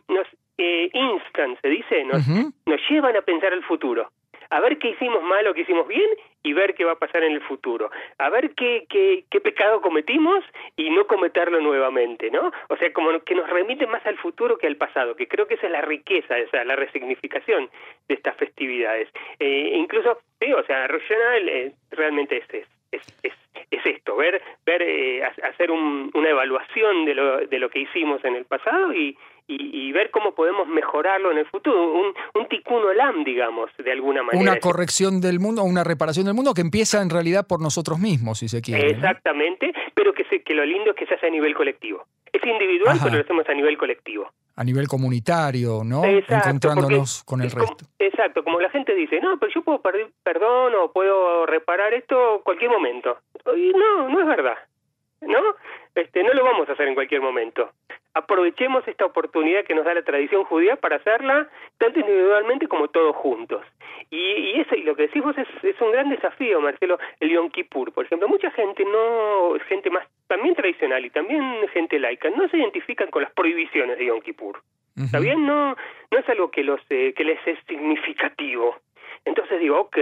nos 0.09 0.27
eh, 0.59 0.91
instan, 0.93 1.59
se 1.61 1.69
dice, 1.69 2.05
nos, 2.05 2.27
nos 2.29 2.81
llevan 2.89 3.17
a 3.17 3.23
pensar 3.23 3.53
el 3.53 3.65
futuro 3.65 4.11
a 4.51 4.61
ver 4.61 4.79
qué 4.79 4.91
hicimos 4.91 5.23
mal 5.23 5.47
o 5.47 5.55
qué 5.55 5.63
hicimos 5.63 5.87
bien 5.89 6.09
y 6.43 6.53
ver 6.53 6.75
qué 6.75 6.85
va 6.85 6.93
a 6.93 6.99
pasar 6.99 7.25
en 7.25 7.33
el 7.33 7.41
futuro, 7.41 7.91
a 8.19 8.31
ver 8.31 8.55
qué, 8.55 8.87
qué, 8.89 9.41
pecado 9.41 9.81
cometimos 9.81 10.45
y 10.77 10.91
no 10.91 11.07
cometerlo 11.07 11.61
nuevamente, 11.61 12.31
¿no? 12.31 12.51
O 12.69 12.77
sea, 12.77 12.93
como 12.93 13.19
que 13.21 13.35
nos 13.35 13.49
remite 13.49 13.87
más 13.87 14.05
al 14.07 14.17
futuro 14.19 14.57
que 14.57 14.67
al 14.67 14.77
pasado, 14.77 15.17
que 15.17 15.29
creo 15.29 15.47
que 15.47 15.55
esa 15.55 15.67
es 15.67 15.73
la 15.73 15.83
riqueza, 15.83 16.39
esa 16.39 16.61
es 16.61 16.67
la 16.67 16.77
resignificación 16.77 17.71
de 18.09 18.15
estas 18.15 18.37
festividades. 18.37 19.09
Eh, 19.39 19.73
incluso, 19.75 20.19
sí, 20.41 20.53
o 20.53 20.63
sea, 20.65 20.87
Rosh 20.89 21.11
eh, 21.11 21.73
realmente 21.91 22.39
es, 22.39 22.67
es, 22.93 23.19
es, 23.23 23.33
esto, 23.71 24.17
ver, 24.17 24.41
ver 24.65 24.83
eh, 24.83 25.25
hacer 25.25 25.71
una 25.71 26.29
evaluación 26.29 27.05
de 27.05 27.15
lo, 27.15 27.47
de 27.47 27.59
lo 27.59 27.69
que 27.71 27.81
hicimos 27.81 28.25
en 28.25 28.37
el 28.37 28.45
pasado 28.45 28.93
y, 28.93 29.17
y, 29.47 29.93
ver 29.93 30.11
cómo 30.11 30.35
podemos 30.35 30.67
mejorarlo 30.67 31.31
en 31.31 31.39
el 31.39 31.47
futuro, 31.47 31.93
un, 31.93 32.15
un 32.35 32.49
tikkun 32.49 32.83
olam, 32.83 33.25
digamos, 33.25 33.71
de 33.77 33.93
alguna 33.93 34.23
manera. 34.23 34.41
Una 34.41 34.59
corrección 34.59 35.21
del 35.21 35.39
mundo, 35.39 35.63
una 35.63 35.85
reparación 35.85 36.27
del 36.27 36.35
mundo 36.35 36.55
que 36.55 36.63
empieza 36.63 37.03
en 37.03 37.11
realidad 37.11 37.47
por 37.47 37.61
nosotros 37.61 37.99
mismos, 37.99 38.39
si 38.39 38.49
se 38.49 38.63
quiere. 38.63 38.91
Exactamente, 38.91 39.73
pero 39.95 40.15
que, 40.15 40.25
se, 40.25 40.43
que 40.43 40.55
lo 40.55 40.65
lindo 40.65 40.91
es 40.91 40.97
que 40.97 41.07
se 41.07 41.15
hace 41.15 41.27
a 41.27 41.31
nivel 41.31 41.55
colectivo. 41.55 42.07
Es 42.33 42.45
individual, 42.45 42.99
pero 43.03 43.17
lo 43.17 43.23
hacemos 43.23 43.49
a 43.49 43.55
nivel 43.55 43.77
colectivo. 43.77 44.33
A 44.57 44.65
nivel 44.65 44.89
comunitario, 44.89 45.83
¿no? 45.85 46.05
Encontrándonos 46.05 47.23
con 47.25 47.43
el 47.43 47.51
resto. 47.51 47.85
exacto, 47.99 48.43
como 48.43 48.61
la 48.61 48.71
gente 48.71 48.95
dice, 48.95 49.21
no, 49.21 49.39
pero 49.39 49.53
yo 49.53 49.63
puedo 49.63 49.81
pedir 49.83 50.09
perdón 50.23 50.73
o 50.75 50.91
puedo 50.91 51.47
reparar 51.47 51.93
esto 51.95 52.41
cualquier 52.45 52.71
momento. 52.71 53.19
Y 53.57 53.73
no, 53.73 54.09
no 54.09 54.21
es 54.21 54.27
verdad. 54.27 54.59
¿No? 55.21 55.41
Este, 55.95 56.23
no 56.23 56.35
lo 56.35 56.45
vamos 56.45 56.69
a 56.69 56.73
hacer 56.73 56.89
en 56.89 56.95
cualquier 56.95 57.21
momento 57.21 57.71
aprovechemos 58.15 58.87
esta 58.87 59.05
oportunidad 59.05 59.65
que 59.65 59.75
nos 59.75 59.85
da 59.85 59.93
la 59.93 60.03
tradición 60.03 60.45
judía 60.45 60.77
para 60.77 60.97
hacerla 60.97 61.49
tanto 61.79 61.99
individualmente 61.99 62.69
como 62.69 62.89
todos 62.89 63.15
juntos. 63.17 63.63
Y, 64.11 64.17
y 64.17 64.61
eso, 64.61 64.77
y 64.77 64.83
lo 64.83 64.95
que 64.95 65.03
decís 65.03 65.23
vos 65.23 65.37
es, 65.37 65.49
es, 65.63 65.81
un 65.81 65.91
gran 65.91 66.09
desafío, 66.09 66.61
Marcelo, 66.61 66.99
el 67.19 67.31
Yom 67.31 67.51
Kippur. 67.51 67.93
Por 67.93 68.07
ejemplo, 68.07 68.29
mucha 68.29 68.51
gente 68.53 68.85
no, 68.85 69.55
gente 69.69 69.91
más, 69.91 70.07
también 70.29 70.55
tradicional 70.55 71.05
y 71.05 71.11
también 71.11 71.43
gente 71.73 71.99
laica, 71.99 72.31
no 72.31 72.49
se 72.49 72.59
identifican 72.59 73.11
con 73.11 73.23
las 73.23 73.33
prohibiciones 73.33 73.99
de 73.99 74.07
Yom 74.07 74.21
Kippur. 74.21 74.63
¿Está 74.97 75.19
bien? 75.19 75.45
No, 75.45 75.75
no 76.13 76.19
es 76.19 76.29
algo 76.29 76.53
que, 76.53 76.63
los, 76.63 76.81
eh, 76.91 77.13
que 77.17 77.25
les 77.25 77.45
es 77.49 77.59
significativo. 77.67 78.77
Entonces 79.25 79.59
digo, 79.59 79.81
ok, 79.81 79.99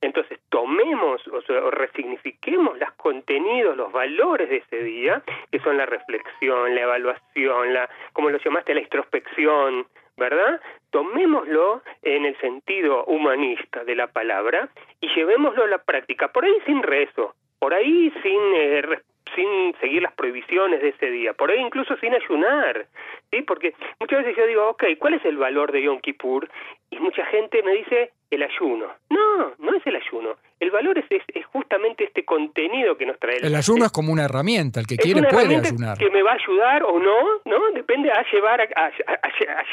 entonces 0.00 0.40
tomemos 0.48 1.26
o, 1.28 1.40
sea, 1.42 1.60
resignifiquemos 1.70 2.78
los 2.78 2.92
contenidos, 2.94 3.76
los 3.76 3.92
valores 3.92 4.48
de 4.48 4.56
ese 4.56 4.82
día, 4.82 5.22
que 5.50 5.60
son 5.60 5.76
la 5.76 5.86
reflexión, 5.86 6.74
la 6.74 6.82
evaluación, 6.82 7.74
la, 7.74 7.88
como 8.12 8.30
lo 8.30 8.38
llamaste, 8.38 8.74
la 8.74 8.80
introspección, 8.80 9.86
¿verdad? 10.16 10.60
Tomémoslo 10.90 11.82
en 12.02 12.24
el 12.26 12.36
sentido 12.40 13.04
humanista 13.04 13.84
de 13.84 13.94
la 13.94 14.08
palabra 14.08 14.68
y 15.00 15.08
llevémoslo 15.14 15.64
a 15.64 15.68
la 15.68 15.78
práctica, 15.78 16.28
por 16.28 16.44
ahí 16.44 16.56
sin 16.66 16.82
rezo, 16.82 17.34
por 17.58 17.72
ahí 17.72 18.12
sin 18.22 18.40
eh, 18.54 19.00
sin 19.34 19.74
seguir 19.80 20.02
las 20.02 20.12
prohibiciones 20.12 20.80
de 20.80 20.90
ese 20.90 21.10
día, 21.10 21.32
por 21.32 21.50
ahí 21.50 21.60
incluso 21.60 21.96
sin 21.98 22.14
ayunar, 22.14 22.86
¿sí? 23.30 23.42
Porque 23.42 23.74
muchas 23.98 24.20
veces 24.20 24.36
yo 24.36 24.46
digo, 24.46 24.68
ok, 24.70 24.84
¿cuál 24.98 25.14
es 25.14 25.24
el 25.24 25.36
valor 25.36 25.72
de 25.72 25.82
Yom 25.82 26.00
Kippur? 26.00 26.48
Y 26.90 26.98
mucha 27.00 27.24
gente 27.26 27.62
me 27.62 27.72
dice, 27.72 28.12
el 28.30 28.42
ayuno. 28.42 28.86
No, 29.10 29.54
no 29.58 29.74
es 29.76 29.86
el 29.86 29.96
ayuno. 29.96 30.36
El 30.58 30.70
valor 30.70 30.98
es, 30.98 31.04
es, 31.10 31.46
justamente 31.46 32.04
este 32.04 32.24
contenido 32.24 32.96
que 32.96 33.04
nos 33.04 33.18
trae. 33.18 33.36
El, 33.42 33.54
ayuno 33.54 33.84
es 33.84 33.92
como 33.92 34.10
una 34.10 34.24
herramienta, 34.24 34.80
el 34.80 34.86
que 34.86 34.96
quiere 34.96 35.22
puede 35.24 35.56
ayunar. 35.56 35.98
Que 35.98 36.08
me 36.10 36.22
va 36.22 36.32
a 36.32 36.34
ayudar 36.34 36.82
o 36.82 36.98
no, 36.98 37.40
¿no? 37.44 37.70
Depende 37.74 38.10
a 38.10 38.24
llevar 38.32 38.60
a, 38.62 38.90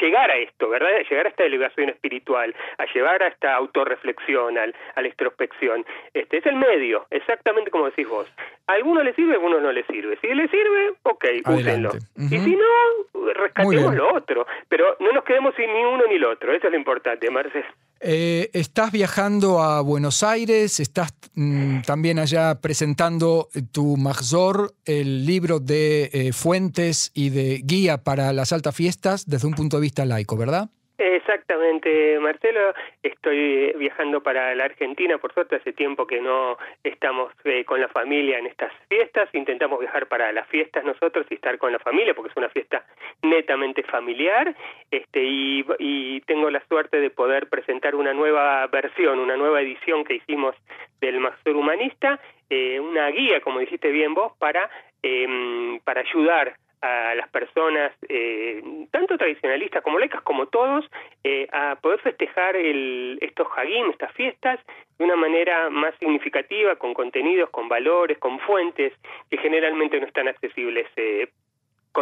llegar 0.00 0.30
a 0.30 0.36
esto, 0.36 0.68
¿verdad? 0.68 0.90
A 0.96 1.08
llegar 1.08 1.26
a 1.26 1.28
esta 1.30 1.44
elevación 1.44 1.88
espiritual, 1.88 2.54
a 2.76 2.84
llevar 2.92 3.22
a 3.22 3.28
esta 3.28 3.54
autorreflexión, 3.54 4.58
a 4.58 4.66
la 5.00 5.08
introspección. 5.08 5.86
Este 6.12 6.38
es 6.38 6.46
el 6.46 6.56
medio, 6.56 7.06
exactamente 7.10 7.70
como 7.70 7.86
decís 7.86 8.06
vos. 8.06 8.30
A 8.66 8.72
algunos 8.74 9.04
le 9.04 9.14
sirve, 9.14 9.32
a 9.32 9.34
algunos 9.36 9.62
no 9.62 9.72
le 9.72 9.84
sirve. 9.84 10.18
Si 10.20 10.26
le 10.28 10.48
sirve, 10.48 10.92
ok, 11.02 11.24
úsenlo. 11.46 11.92
Y 12.16 12.38
si 12.38 12.56
no, 12.56 13.32
rescatemos 13.32 13.94
lo 13.94 14.14
otro. 14.14 14.46
Pero 14.68 14.96
no 15.00 15.12
nos 15.12 15.24
quedemos 15.24 15.54
sin 15.54 15.72
ni 15.72 15.82
uno 15.82 16.04
ni 16.08 16.16
el 16.16 16.24
otro. 16.24 16.52
Eso 16.52 16.66
es 16.66 16.72
lo 16.72 16.78
importante, 16.78 17.03
Marcés. 17.30 17.64
Eh, 18.00 18.50
estás 18.52 18.92
viajando 18.92 19.62
a 19.62 19.80
Buenos 19.80 20.22
Aires, 20.22 20.78
estás 20.78 21.14
mm, 21.34 21.82
también 21.82 22.18
allá 22.18 22.60
presentando 22.60 23.48
tu 23.72 23.96
Mahzor, 23.96 24.74
el 24.84 25.24
libro 25.24 25.58
de 25.58 26.10
eh, 26.12 26.32
fuentes 26.32 27.10
y 27.14 27.30
de 27.30 27.62
guía 27.64 28.04
para 28.04 28.32
las 28.32 28.52
altas 28.52 28.76
fiestas 28.76 29.24
desde 29.26 29.46
un 29.46 29.54
punto 29.54 29.78
de 29.78 29.82
vista 29.82 30.04
laico, 30.04 30.36
¿verdad? 30.36 30.68
Exactamente, 30.96 32.20
Marcelo. 32.20 32.72
Estoy 33.02 33.72
viajando 33.76 34.22
para 34.22 34.54
la 34.54 34.64
Argentina, 34.64 35.18
por 35.18 35.34
suerte 35.34 35.56
hace 35.56 35.72
tiempo 35.72 36.06
que 36.06 36.20
no 36.20 36.56
estamos 36.84 37.32
eh, 37.42 37.64
con 37.64 37.80
la 37.80 37.88
familia 37.88 38.38
en 38.38 38.46
estas 38.46 38.72
fiestas. 38.88 39.28
Intentamos 39.32 39.80
viajar 39.80 40.06
para 40.06 40.30
las 40.32 40.46
fiestas 40.48 40.84
nosotros 40.84 41.26
y 41.30 41.34
estar 41.34 41.58
con 41.58 41.72
la 41.72 41.80
familia, 41.80 42.14
porque 42.14 42.30
es 42.30 42.36
una 42.36 42.48
fiesta 42.48 42.84
netamente 43.22 43.82
familiar. 43.82 44.54
Este 44.90 45.20
y, 45.24 46.20
tengo 46.26 46.48
la 46.48 46.64
suerte 46.68 47.00
de 47.00 47.10
poder 47.10 47.48
presentar 47.48 47.94
una 47.94 48.14
nueva 48.14 48.66
versión, 48.68 49.18
una 49.18 49.36
nueva 49.36 49.60
edición 49.60 50.04
que 50.04 50.14
hicimos 50.14 50.54
del 51.00 51.20
Mastor 51.20 51.56
Humanista, 51.56 52.20
eh, 52.48 52.80
una 52.80 53.08
guía, 53.08 53.40
como 53.40 53.58
dijiste 53.58 53.90
bien 53.90 54.14
vos, 54.14 54.32
para 54.38 54.70
eh, 55.02 55.80
para 55.84 56.00
ayudar 56.00 56.56
a 56.84 57.14
las 57.14 57.28
personas, 57.30 57.92
eh, 58.08 58.62
tanto 58.90 59.16
tradicionalistas 59.16 59.82
como 59.82 59.98
laicas, 59.98 60.20
como 60.22 60.46
todos, 60.46 60.84
eh, 61.24 61.48
a 61.50 61.76
poder 61.76 61.98
festejar 62.00 62.56
el, 62.56 63.18
estos 63.22 63.46
hagim, 63.56 63.90
estas 63.90 64.12
fiestas, 64.12 64.60
de 64.98 65.04
una 65.04 65.16
manera 65.16 65.70
más 65.70 65.94
significativa, 65.98 66.76
con 66.76 66.92
contenidos, 66.92 67.48
con 67.50 67.68
valores, 67.68 68.18
con 68.18 68.38
fuentes 68.40 68.92
que 69.30 69.38
generalmente 69.38 69.98
no 69.98 70.06
están 70.06 70.28
accesibles. 70.28 70.86
Eh, 70.96 71.28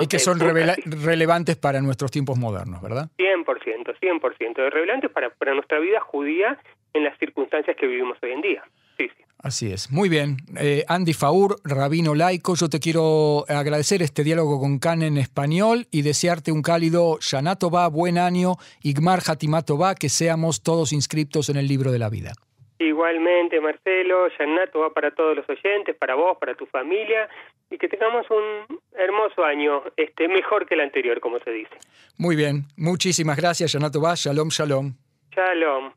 y 0.01 0.09
que 0.09 0.18
son 0.18 0.38
relevantes 0.40 1.57
para 1.57 1.81
nuestros 1.81 2.11
tiempos 2.11 2.38
modernos, 2.38 2.83
¿verdad? 2.83 3.09
100%, 3.18 3.95
100%, 4.01 4.71
relevantes 4.71 5.11
para, 5.11 5.31
para 5.31 5.55
nuestra 5.55 5.79
vida 5.79 6.01
judía 6.01 6.59
en 6.95 7.05
las 7.05 7.16
circunstancias 7.18 7.77
que 7.77 7.87
vivimos 7.87 8.18
hoy 8.23 8.33
en 8.33 8.40
día. 8.40 8.64
Sí, 8.97 9.11
sí. 9.16 9.25
Así 9.43 9.73
es. 9.73 9.91
Muy 9.91 10.09
bien. 10.09 10.37
Eh, 10.57 10.85
Andy 10.87 11.13
Faur, 11.13 11.57
rabino 11.65 12.15
laico, 12.15 12.55
yo 12.55 12.69
te 12.69 12.79
quiero 12.79 13.45
agradecer 13.49 14.01
este 14.01 14.23
diálogo 14.23 14.61
con 14.61 14.79
Can 14.79 15.03
en 15.03 15.19
español 15.19 15.87
y 15.91 16.03
desearte 16.03 16.53
un 16.53 16.63
cálido 16.63 17.19
Shanato 17.21 17.69
va, 17.69 17.89
buen 17.89 18.19
año, 18.19 18.55
Igmar 18.85 19.19
Hatimato 19.27 19.77
va, 19.77 19.97
que 19.97 20.09
seamos 20.09 20.63
todos 20.63 20.93
inscriptos 20.93 21.49
en 21.49 21.57
el 21.57 21.67
libro 21.67 21.91
de 21.91 21.99
la 21.99 22.09
vida. 22.09 22.33
Igualmente, 22.79 23.61
Marcelo, 23.61 24.29
Shanato 24.29 24.81
va 24.81 24.91
para 24.91 25.11
todos 25.11 25.37
los 25.37 25.49
oyentes, 25.49 25.97
para 25.97 26.15
vos, 26.15 26.39
para 26.39 26.55
tu 26.55 26.67
familia, 26.67 27.29
y 27.69 27.79
que 27.79 27.89
tengamos 27.89 28.27
un 28.31 28.79
hermoso 28.97 29.45
año, 29.45 29.83
este, 29.97 30.29
mejor 30.29 30.67
que 30.67 30.75
el 30.75 30.81
anterior, 30.81 31.19
como 31.21 31.41
se 31.41 31.51
dice. 31.51 31.75
Muy 32.17 32.37
bien. 32.37 32.65
Muchísimas 32.77 33.37
gracias, 33.37 33.73
Shanato 33.73 34.01
va. 34.01 34.15
Shalom, 34.15 34.49
shalom. 34.51 34.95
Shalom. 35.35 35.93